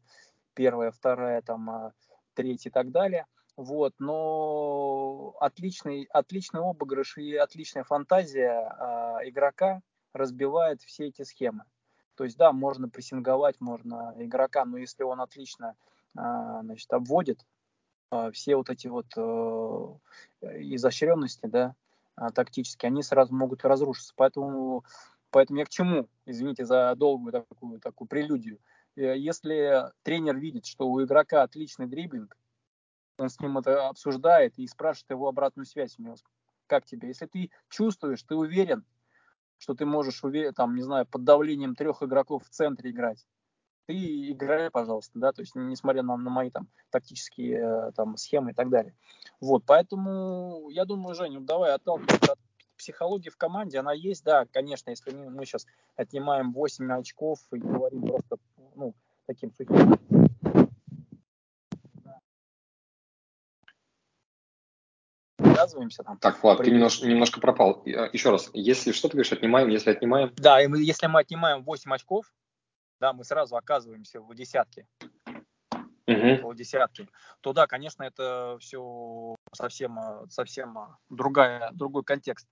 [0.53, 1.91] первая, вторая, там, э,
[2.34, 3.25] третья и так далее.
[3.55, 9.82] Вот, но отличный, отличный обыгрыш и отличная фантазия э, игрока
[10.13, 11.65] разбивает все эти схемы.
[12.15, 15.75] То есть, да, можно прессинговать, можно игрока, но если он отлично
[16.63, 17.45] значит, обводит
[18.11, 21.76] а, все вот эти вот э, изощренности, да,
[22.15, 24.13] а, тактические, они сразу могут разрушиться.
[24.15, 24.84] Поэтому,
[25.30, 28.59] поэтому я к чему, извините за долгую такую, такую прелюдию.
[28.95, 32.36] Э, если тренер видит, что у игрока отличный дриблинг,
[33.17, 36.15] он с ним это обсуждает и спрашивает его обратную связь у него.
[36.67, 37.09] Как тебе?
[37.09, 38.86] Если ты чувствуешь, ты уверен,
[39.57, 40.22] что ты можешь,
[40.55, 43.28] там, не знаю, под давлением трех игроков в центре играть.
[43.90, 48.52] Ты играй, пожалуйста, да, то есть несмотря на, на мои там тактические э, там схемы
[48.52, 48.94] и так далее.
[49.42, 52.40] Вот, поэтому я думаю, Женя, давай отталкиваться от
[52.78, 55.66] психологии в команде, она есть, да, конечно, если мы, мы сейчас
[55.96, 58.38] отнимаем 8 очков и говорим просто,
[58.76, 58.94] ну,
[59.26, 59.98] таким сухим
[65.60, 66.04] отказываемся.
[66.04, 67.84] Там, так, Влад, ты немножко, немножко пропал.
[67.86, 70.34] А, Еще раз, если что ты говоришь, отнимаем, если отнимаем?
[70.38, 72.26] Да, если мы отнимаем 8 очков,
[73.00, 74.86] да, мы сразу оказываемся в десятке.
[76.08, 76.56] Угу.
[76.56, 77.08] десятки,
[77.41, 80.76] то да, конечно, это все совсем, совсем
[81.10, 82.47] другая, другой контекст.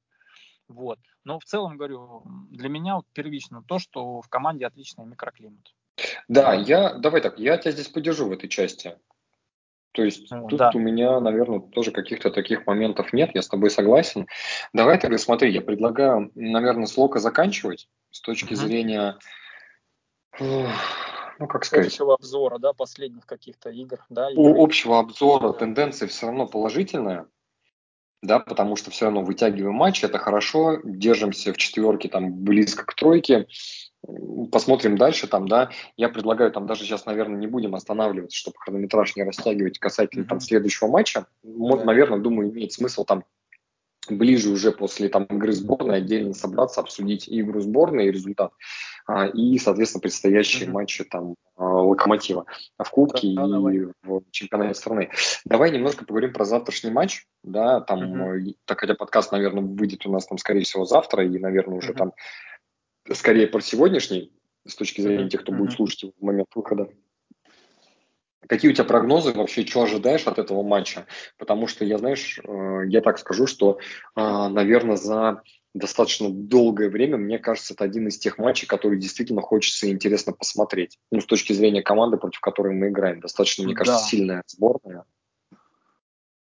[0.68, 1.00] Вот.
[1.24, 5.74] Но в целом, говорю, для меня вот первично то, что в команде отличный микроклимат.
[6.28, 8.98] Да, я, давай так, я тебя здесь поддержу в этой части.
[9.93, 10.72] То есть ну, тут да.
[10.76, 14.28] у меня, наверное, тоже каких-то таких моментов нет, я с тобой согласен.
[14.72, 18.62] Давай тогда смотри, я предлагаю, наверное, с Лока заканчивать с точки угу.
[18.62, 19.18] зрения,
[20.40, 21.88] ну как сказать...
[21.88, 24.32] Общего обзора, да, последних каких-то игр, да?
[24.32, 24.44] Игры.
[24.44, 25.60] У общего обзора да.
[25.60, 27.28] тенденция все равно положительная,
[28.22, 32.96] да, потому что все равно вытягиваем матч, это хорошо, держимся в четверке, там, близко к
[32.96, 33.48] тройке,
[34.52, 39.16] посмотрим дальше там, да, я предлагаю там даже сейчас, наверное, не будем останавливаться, чтобы хронометраж
[39.16, 41.26] не растягивать касательно там следующего матча.
[41.44, 41.84] Yeah.
[41.84, 43.24] наверное, думаю, имеет смысл там
[44.12, 48.51] ближе уже после там игры сборной отдельно собраться, обсудить игру сборной, и результат,
[49.05, 50.72] а, и, соответственно, предстоящие mm-hmm.
[50.72, 52.45] матчи там а, Локомотива
[52.78, 53.80] в Кубке да, и давай.
[54.03, 55.10] в чемпионате страны.
[55.45, 58.55] Давай немножко поговорим про завтрашний матч, да, там, mm-hmm.
[58.66, 61.97] так хотя подкаст, наверное, выйдет у нас там, скорее всего, завтра, и, наверное, уже mm-hmm.
[61.97, 62.14] там
[63.14, 64.32] скорее про сегодняшний,
[64.66, 66.89] с точки зрения тех, кто будет слушать в момент выхода.
[68.48, 71.06] Какие у тебя прогнозы вообще, что ожидаешь от этого матча?
[71.38, 73.80] Потому что я, знаешь, э, я так скажу, что,
[74.16, 75.42] э, наверное, за
[75.74, 80.34] достаточно долгое время, мне кажется, это один из тех матчей, которые действительно хочется и интересно
[80.34, 80.98] посмотреть.
[81.12, 83.20] Ну, с точки зрения команды, против которой мы играем.
[83.20, 84.08] Достаточно, мне кажется, да.
[84.08, 85.06] сильная сборная.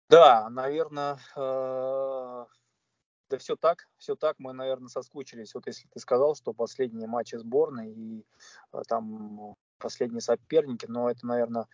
[0.09, 2.45] Да, наверное, э,
[3.30, 5.55] да все так, все так, мы, наверное, соскучились.
[5.55, 8.24] Вот если ты сказал, что последние матчи сборной и
[8.72, 11.66] а, там последние соперники, но это, наверное,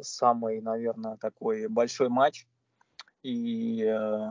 [0.00, 2.46] самый, наверное, такой большой матч.
[3.22, 4.28] И э,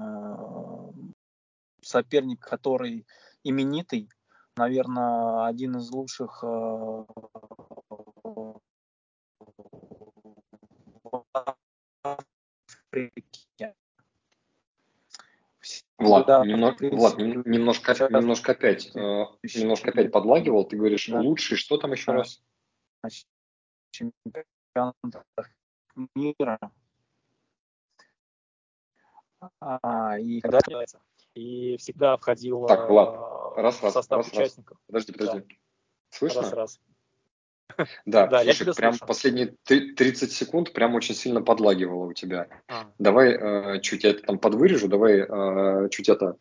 [1.82, 3.06] соперник, который
[3.44, 4.10] именитый,
[4.56, 7.06] наверное, один из лучших э,
[12.94, 13.76] Африке.
[15.98, 19.26] Влад, да, немного, Влад немножко, немножко опять, э,
[19.56, 20.66] немножко опять подлагивал.
[20.66, 21.22] Ты говоришь да.
[21.22, 22.18] лучший, что там еще да.
[22.20, 22.42] раз?
[23.92, 25.50] Чемпионатах
[26.16, 26.60] мира.
[29.60, 30.60] А, и когда
[31.36, 34.78] и всегда входил так, Влад, раз, в состав раз, участников.
[34.78, 34.86] Раз.
[34.88, 35.40] Подожди, подожди.
[35.40, 35.56] Да.
[36.10, 36.42] Слышно?
[36.42, 36.80] Раз, раз.
[38.06, 39.06] Да, да слушай, я прям слышу.
[39.08, 42.48] последние 30 секунд прям очень сильно подлагивало у тебя.
[42.68, 42.92] А.
[43.00, 46.38] Давай э, чуть я это там подвырежу, давай э, чуть это...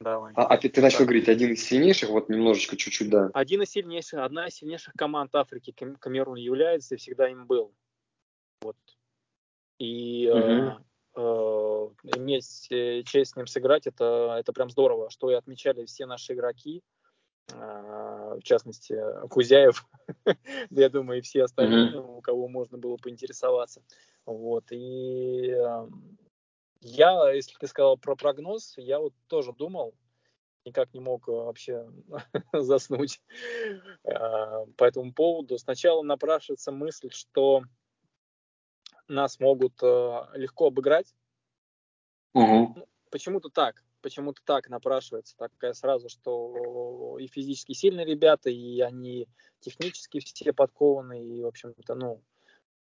[0.00, 0.32] Давай.
[0.36, 1.06] А, а ты, ты начал так.
[1.08, 3.30] говорить, один из сильнейших, вот немножечко, чуть-чуть, да.
[3.32, 7.72] Один из сильнейших, одна из сильнейших команд Африки Камерун является и всегда им был.
[8.60, 8.76] Вот.
[9.78, 10.38] И угу.
[10.38, 10.76] э,
[11.16, 16.06] э, иметь э, честь с ним сыграть, это, это прям здорово, что и отмечали все
[16.06, 16.82] наши игроки.
[17.52, 19.86] А, в частности, Кузяев,
[20.70, 23.82] я думаю, и все остальные, у кого можно было поинтересоваться.
[24.24, 26.18] Вот, и эм,
[26.86, 29.94] я, если ты сказал про прогноз, я вот тоже думал,
[30.64, 31.88] никак не мог вообще
[32.52, 33.20] заснуть
[34.04, 35.58] а, по этому поводу.
[35.58, 37.62] Сначала напрашивается мысль, что
[39.08, 41.14] нас могут э, легко обыграть.
[42.34, 42.86] Угу.
[43.10, 49.26] Почему-то так почему-то так напрашивается такая сразу, что и физически сильные ребята, и они
[49.58, 52.22] технически все подкованы, и, в общем-то, ну,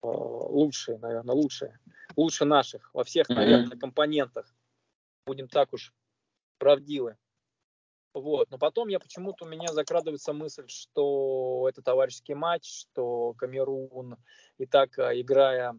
[0.01, 1.79] лучшие, наверное, лучшие.
[2.15, 4.53] Лучше наших во всех, наверное, компонентах.
[5.25, 5.93] Будем так уж
[6.57, 7.17] правдивы.
[8.15, 8.49] Вот.
[8.49, 14.15] Но потом я почему-то у меня закрадывается мысль, что это товарищеский матч, что Камерун
[14.57, 15.77] и так, а, играя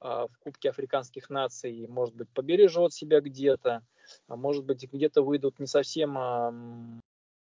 [0.00, 3.86] а, в Кубке африканских наций, может быть, побережет себя где-то,
[4.26, 7.00] а может быть, где-то выйдут не совсем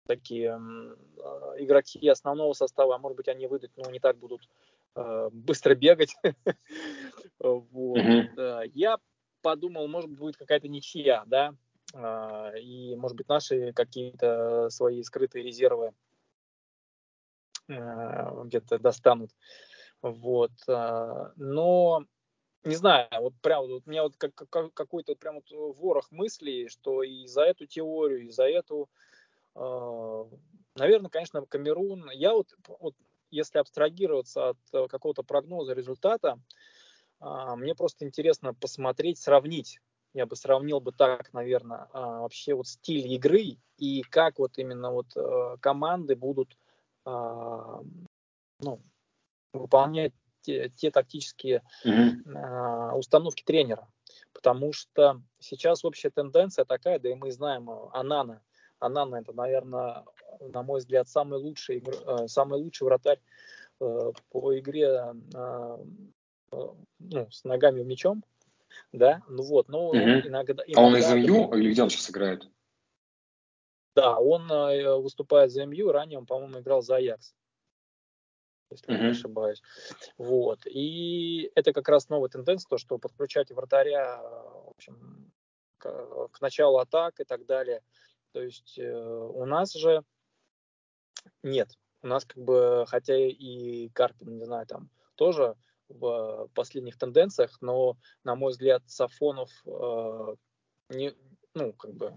[0.09, 0.51] такие
[1.59, 4.43] игроки основного состава, а может быть, они выйдут, но не так будут
[4.95, 6.15] быстро бегать.
[8.75, 8.99] Я
[9.43, 11.55] подумал, может быть, будет какая-то ничья, да,
[11.95, 15.93] а, и, может быть, наши какие-то свои скрытые резервы
[17.69, 19.31] а, где-то достанут.
[20.03, 20.53] Вот.
[20.67, 22.05] А, но
[22.65, 26.11] не знаю, вот прям вот у меня вот как, как, какой-то вот прям вот ворох
[26.11, 28.89] мыслей, что и за эту теорию, и за эту,
[29.55, 32.11] наверное, конечно, Камерун.
[32.13, 32.95] Я вот, вот
[33.35, 36.39] если абстрагироваться от какого-то прогноза результата,
[37.21, 39.81] мне просто интересно посмотреть, сравнить
[40.15, 44.93] я бы сравнил бы так, наверное, а, вообще вот стиль игры и как вот именно
[44.93, 46.57] вот э, команды будут
[47.05, 47.81] а,
[48.61, 48.81] ну,
[49.53, 50.13] выполнять
[50.43, 52.93] те, те тактические mm-hmm.
[52.97, 53.89] установки тренера.
[54.33, 58.41] Потому что сейчас общая тенденция такая, да и мы знаем э, Анана.
[58.79, 60.05] Анана это, наверное,
[60.41, 63.21] на мой взгляд, самый лучший, э, самый лучший вратарь
[63.79, 65.13] по игре
[66.51, 68.23] ну, с ногами в мячом
[68.93, 69.97] да, ну вот, но угу.
[69.97, 70.65] иногда, иногда...
[70.77, 72.49] А он из МЮ или где он сейчас играет?
[73.97, 77.35] Да, он э, выступает за МЮ, ранее он, по-моему, играл за Аякс,
[78.71, 79.01] если uh-huh.
[79.01, 79.63] не ошибаюсь.
[80.19, 85.33] Вот, и это как раз новая тенденция, то, что подключать вратаря, в общем,
[85.79, 87.83] к, к началу атак и так далее.
[88.33, 90.03] То есть э, у нас же
[91.43, 91.71] нет,
[92.03, 95.57] у нас как бы, хотя и Карпин, не знаю, там тоже
[95.89, 100.35] в последних тенденциях, но, на мой взгляд, Сафонов э,
[100.91, 101.15] не,
[101.55, 102.15] ну, как бы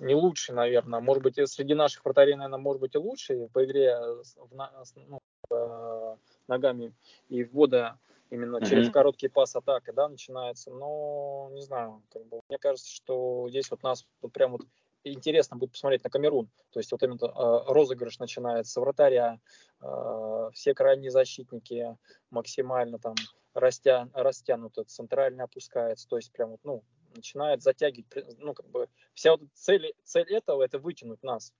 [0.00, 1.00] не лучший, наверное.
[1.00, 5.20] Может быть, среди наших вратарей, наверное, может быть и лучший по игре в, ну,
[5.50, 6.16] э,
[6.46, 6.94] ногами
[7.28, 7.98] и ввода
[8.30, 8.68] именно mm-hmm.
[8.68, 10.70] через короткий пас атака, да, начинается.
[10.70, 14.62] Но не знаю, как бы, мне кажется, что здесь вот нас вот прям вот
[15.04, 16.50] интересно будет посмотреть на Камерун.
[16.70, 19.40] То есть вот именно э, розыгрыш начинается с вратаря,
[19.80, 21.96] э, все крайние защитники
[22.30, 23.14] максимально там
[23.54, 26.08] растя, растянуты, центрально опускается.
[26.08, 26.84] То есть прям вот, ну,
[27.14, 28.06] начинает затягивать,
[28.38, 31.52] ну, как бы вся вот цель, цель этого это вытянуть нас.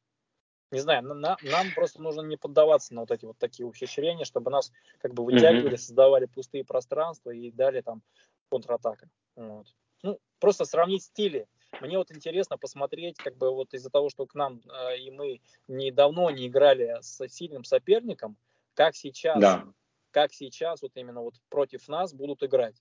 [0.71, 4.51] Не знаю, на, нам просто нужно не поддаваться на вот эти вот такие ухищрения, чтобы
[4.51, 5.79] нас как бы вытягивали, mm-hmm.
[5.79, 8.03] создавали пустые пространства и дали там
[8.51, 9.09] контратака.
[9.35, 9.67] Вот.
[10.03, 11.49] Ну, просто сравнить стили
[11.81, 15.41] мне вот интересно посмотреть, как бы вот из-за того, что к нам э, и мы
[15.69, 18.37] недавно не играли с сильным соперником,
[18.75, 19.67] как сейчас, да.
[20.11, 22.77] как сейчас вот именно вот против нас будут играть.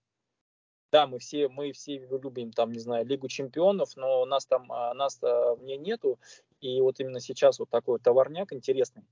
[0.91, 4.93] Да, мы все, мы все любим там, не знаю, Лигу чемпионов, но нас там, а,
[4.93, 6.17] нас в ней нету,
[6.61, 9.03] и вот именно сейчас вот такой товарняк интересный.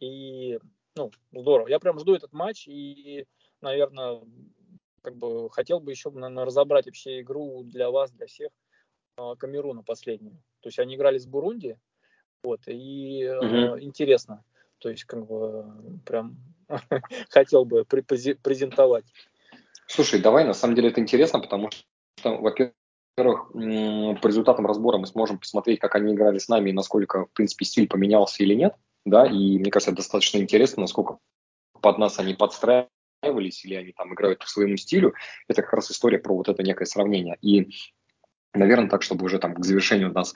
[0.00, 0.58] И,
[0.96, 1.68] ну, здорово.
[1.68, 3.26] Я прям жду этот матч, и,
[3.60, 4.20] наверное,
[5.00, 8.50] как бы хотел бы еще, наверное, разобрать вообще игру для вас, для всех.
[9.16, 10.36] А, Камеруна последнюю.
[10.60, 11.78] То есть они играли с Бурунди,
[12.42, 13.78] вот, и угу.
[13.80, 14.44] интересно.
[14.78, 16.36] То есть, как бы, прям
[17.30, 19.04] хотел бы презентовать.
[19.86, 25.38] Слушай, давай, на самом деле это интересно, потому что, во-первых, по результатам разбора мы сможем
[25.38, 29.26] посмотреть, как они играли с нами и насколько, в принципе, стиль поменялся или нет, да,
[29.26, 31.18] и мне кажется, достаточно интересно, насколько
[31.80, 35.14] под нас они подстраивались или они там играют по своему стилю.
[35.48, 37.36] Это как раз история про вот это некое сравнение.
[37.42, 37.70] И
[38.54, 40.34] Наверное, так, чтобы уже там к завершению нас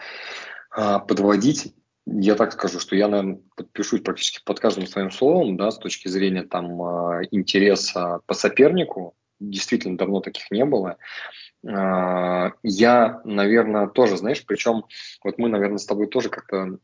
[0.70, 1.74] а, подводить,
[2.06, 6.08] я так скажу, что я, наверное, подпишусь практически под каждым своим словом, да, с точки
[6.08, 9.14] зрения там а, интереса по сопернику.
[9.38, 10.96] Действительно, давно таких не было.
[11.66, 14.84] А, я, наверное, тоже, знаешь, причем
[15.22, 16.78] вот мы, наверное, с тобой тоже как-то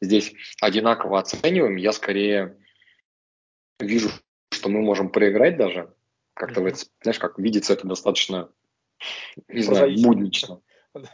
[0.00, 1.76] здесь одинаково оцениваем.
[1.76, 2.56] Я скорее
[3.78, 4.10] вижу,
[4.50, 5.92] что мы можем проиграть даже.
[6.34, 6.88] Как-то, mm-hmm.
[7.02, 8.48] знаешь, как видится это достаточно
[9.48, 10.60] не знаю, буднично.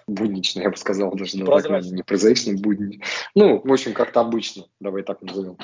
[0.07, 3.05] Буднично, я бы сказал, даже на так, не прозаично, буднично.
[3.35, 5.57] Ну, в общем, как-то обычно, давай так назовем.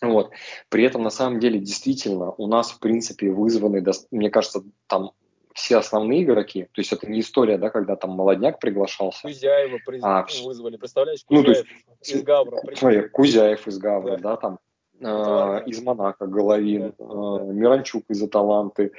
[0.00, 0.30] Вот.
[0.68, 5.12] При этом, на самом деле, действительно, у нас, в принципе, вызваны, мне кажется, там
[5.54, 9.22] все основные игроки, то есть это не история, да, когда там молодняк приглашался.
[9.22, 10.02] Кузяева приз...
[10.04, 12.60] а, вызвали, представляешь, Кузяев ну, то есть, из Гавра.
[12.74, 14.58] Смотри, Кузяев из Гавра, да, да там,
[15.00, 18.92] э, из Монако, Головин, да, э, Миранчук из Аталанты,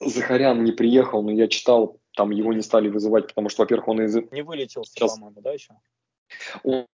[0.00, 4.02] Захарян не приехал, но я читал, там его не стали вызывать, потому что, во-первых, он
[4.02, 4.14] из...
[4.30, 5.14] Не вылетел, Сейчас...
[5.14, 5.72] по-моему, да, еще?
[6.62, 6.86] Он,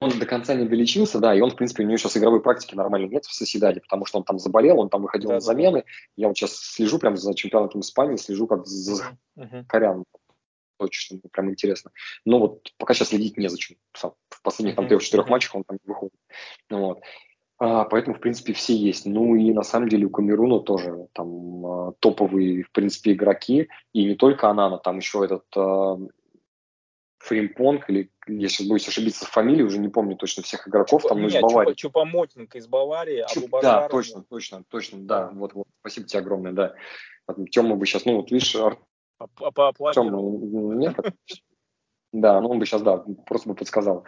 [0.00, 2.74] он до конца не долечился, да, и он, в принципе, у него сейчас игровой практики
[2.74, 5.80] нормально нет в Соседаде, потому что он там заболел, он там выходил да, на замены.
[5.80, 5.86] Да.
[6.16, 9.64] Я вот сейчас слежу прям за чемпионатом Испании, слежу как за uh-huh.
[9.66, 10.04] корян.
[10.76, 11.90] Точно, прям интересно.
[12.26, 13.78] Но вот пока сейчас следить незачем.
[13.94, 15.30] В последних там трех-четырех uh-huh.
[15.30, 16.14] матчах он там не выходит.
[16.68, 17.00] Вот.
[17.64, 19.06] А, поэтому, в принципе, все есть.
[19.06, 23.68] Ну и на самом деле у Камеруна тоже там а, топовые, в принципе, игроки.
[23.94, 25.96] И не только Анана, там еще этот а,
[27.20, 31.14] Фримпонг, или я сейчас боюсь ошибиться в фамилии, уже не помню точно всех игроков, Чупа,
[31.14, 31.72] там, ну, из Баварии.
[31.72, 36.52] Чупа, Чупомотненко из Баварии, Чуп, Да, точно, точно, точно, да, вот, вот, спасибо тебе огромное,
[36.52, 36.74] да.
[37.50, 38.78] Тема бы сейчас, ну, вот видишь, Ар...
[39.94, 40.20] Тема,
[40.74, 40.96] нет,
[42.12, 44.04] да, ну он бы сейчас, да, просто бы подсказал.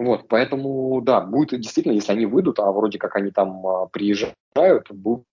[0.00, 4.90] Вот, поэтому, да, будет действительно, если они выйдут, а вроде как они там а, приезжают,
[4.90, 5.26] будет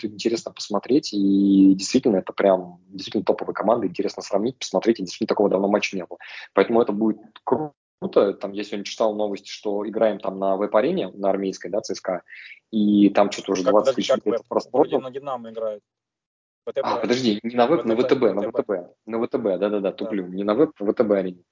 [0.00, 5.50] интересно посмотреть, и действительно это прям действительно топовая команда, интересно сравнить, посмотреть, и действительно такого
[5.50, 6.18] давно матча не было.
[6.54, 8.32] Поэтому это будет круто.
[8.40, 12.22] Там я сегодня читал новости, что играем там на веб-арене, на армейской, да, ЦСКА,
[12.70, 14.46] и там что-то уже 20 тысяч билетов
[15.02, 15.82] на Динамо играют.
[16.66, 16.80] ВТБ.
[16.82, 18.70] А, подожди, не на веб, ВТБ, на ВТБ, на ВТБ,
[19.06, 20.34] на ВТБ, да-да-да, туплю, да.
[20.34, 21.42] не на веб, на ВТБ арене.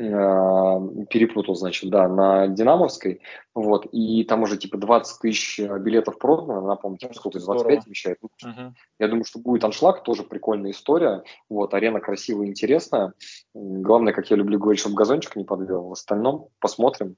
[0.00, 0.80] А,
[1.10, 3.20] перепутал, значит, да, на Динамовской,
[3.54, 8.18] вот, и там уже типа 20 тысяч билетов продано, напомню, типа, сколько, 25 вещает.
[8.44, 8.72] Uh-huh.
[9.00, 13.12] Я думаю, что будет аншлаг, тоже прикольная история, вот, арена красивая, интересная,
[13.54, 17.16] главное, как я люблю говорить, чтобы газончик не подвел, в остальном посмотрим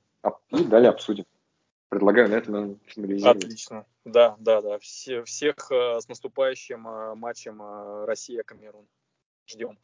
[0.51, 1.24] и далее обсудим.
[1.91, 3.45] Предлагаю на этом финализировать.
[3.45, 3.84] Отлично.
[4.05, 4.78] Да, да, да.
[4.78, 8.86] Все, всех э, с наступающим э, матчем э, Россия-Камерун.
[9.49, 9.76] Ждем.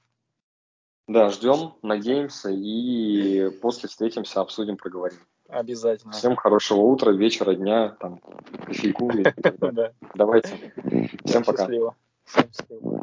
[1.09, 5.19] Да, ждем, надеемся и после встретимся, обсудим, проговорим.
[5.49, 6.13] Обязательно.
[6.13, 8.19] Всем хорошего утра, вечера, дня, там,
[8.67, 9.11] кофейку.
[10.15, 10.73] Давайте.
[11.25, 11.65] Всем пока.
[11.65, 11.97] Всем счастливо.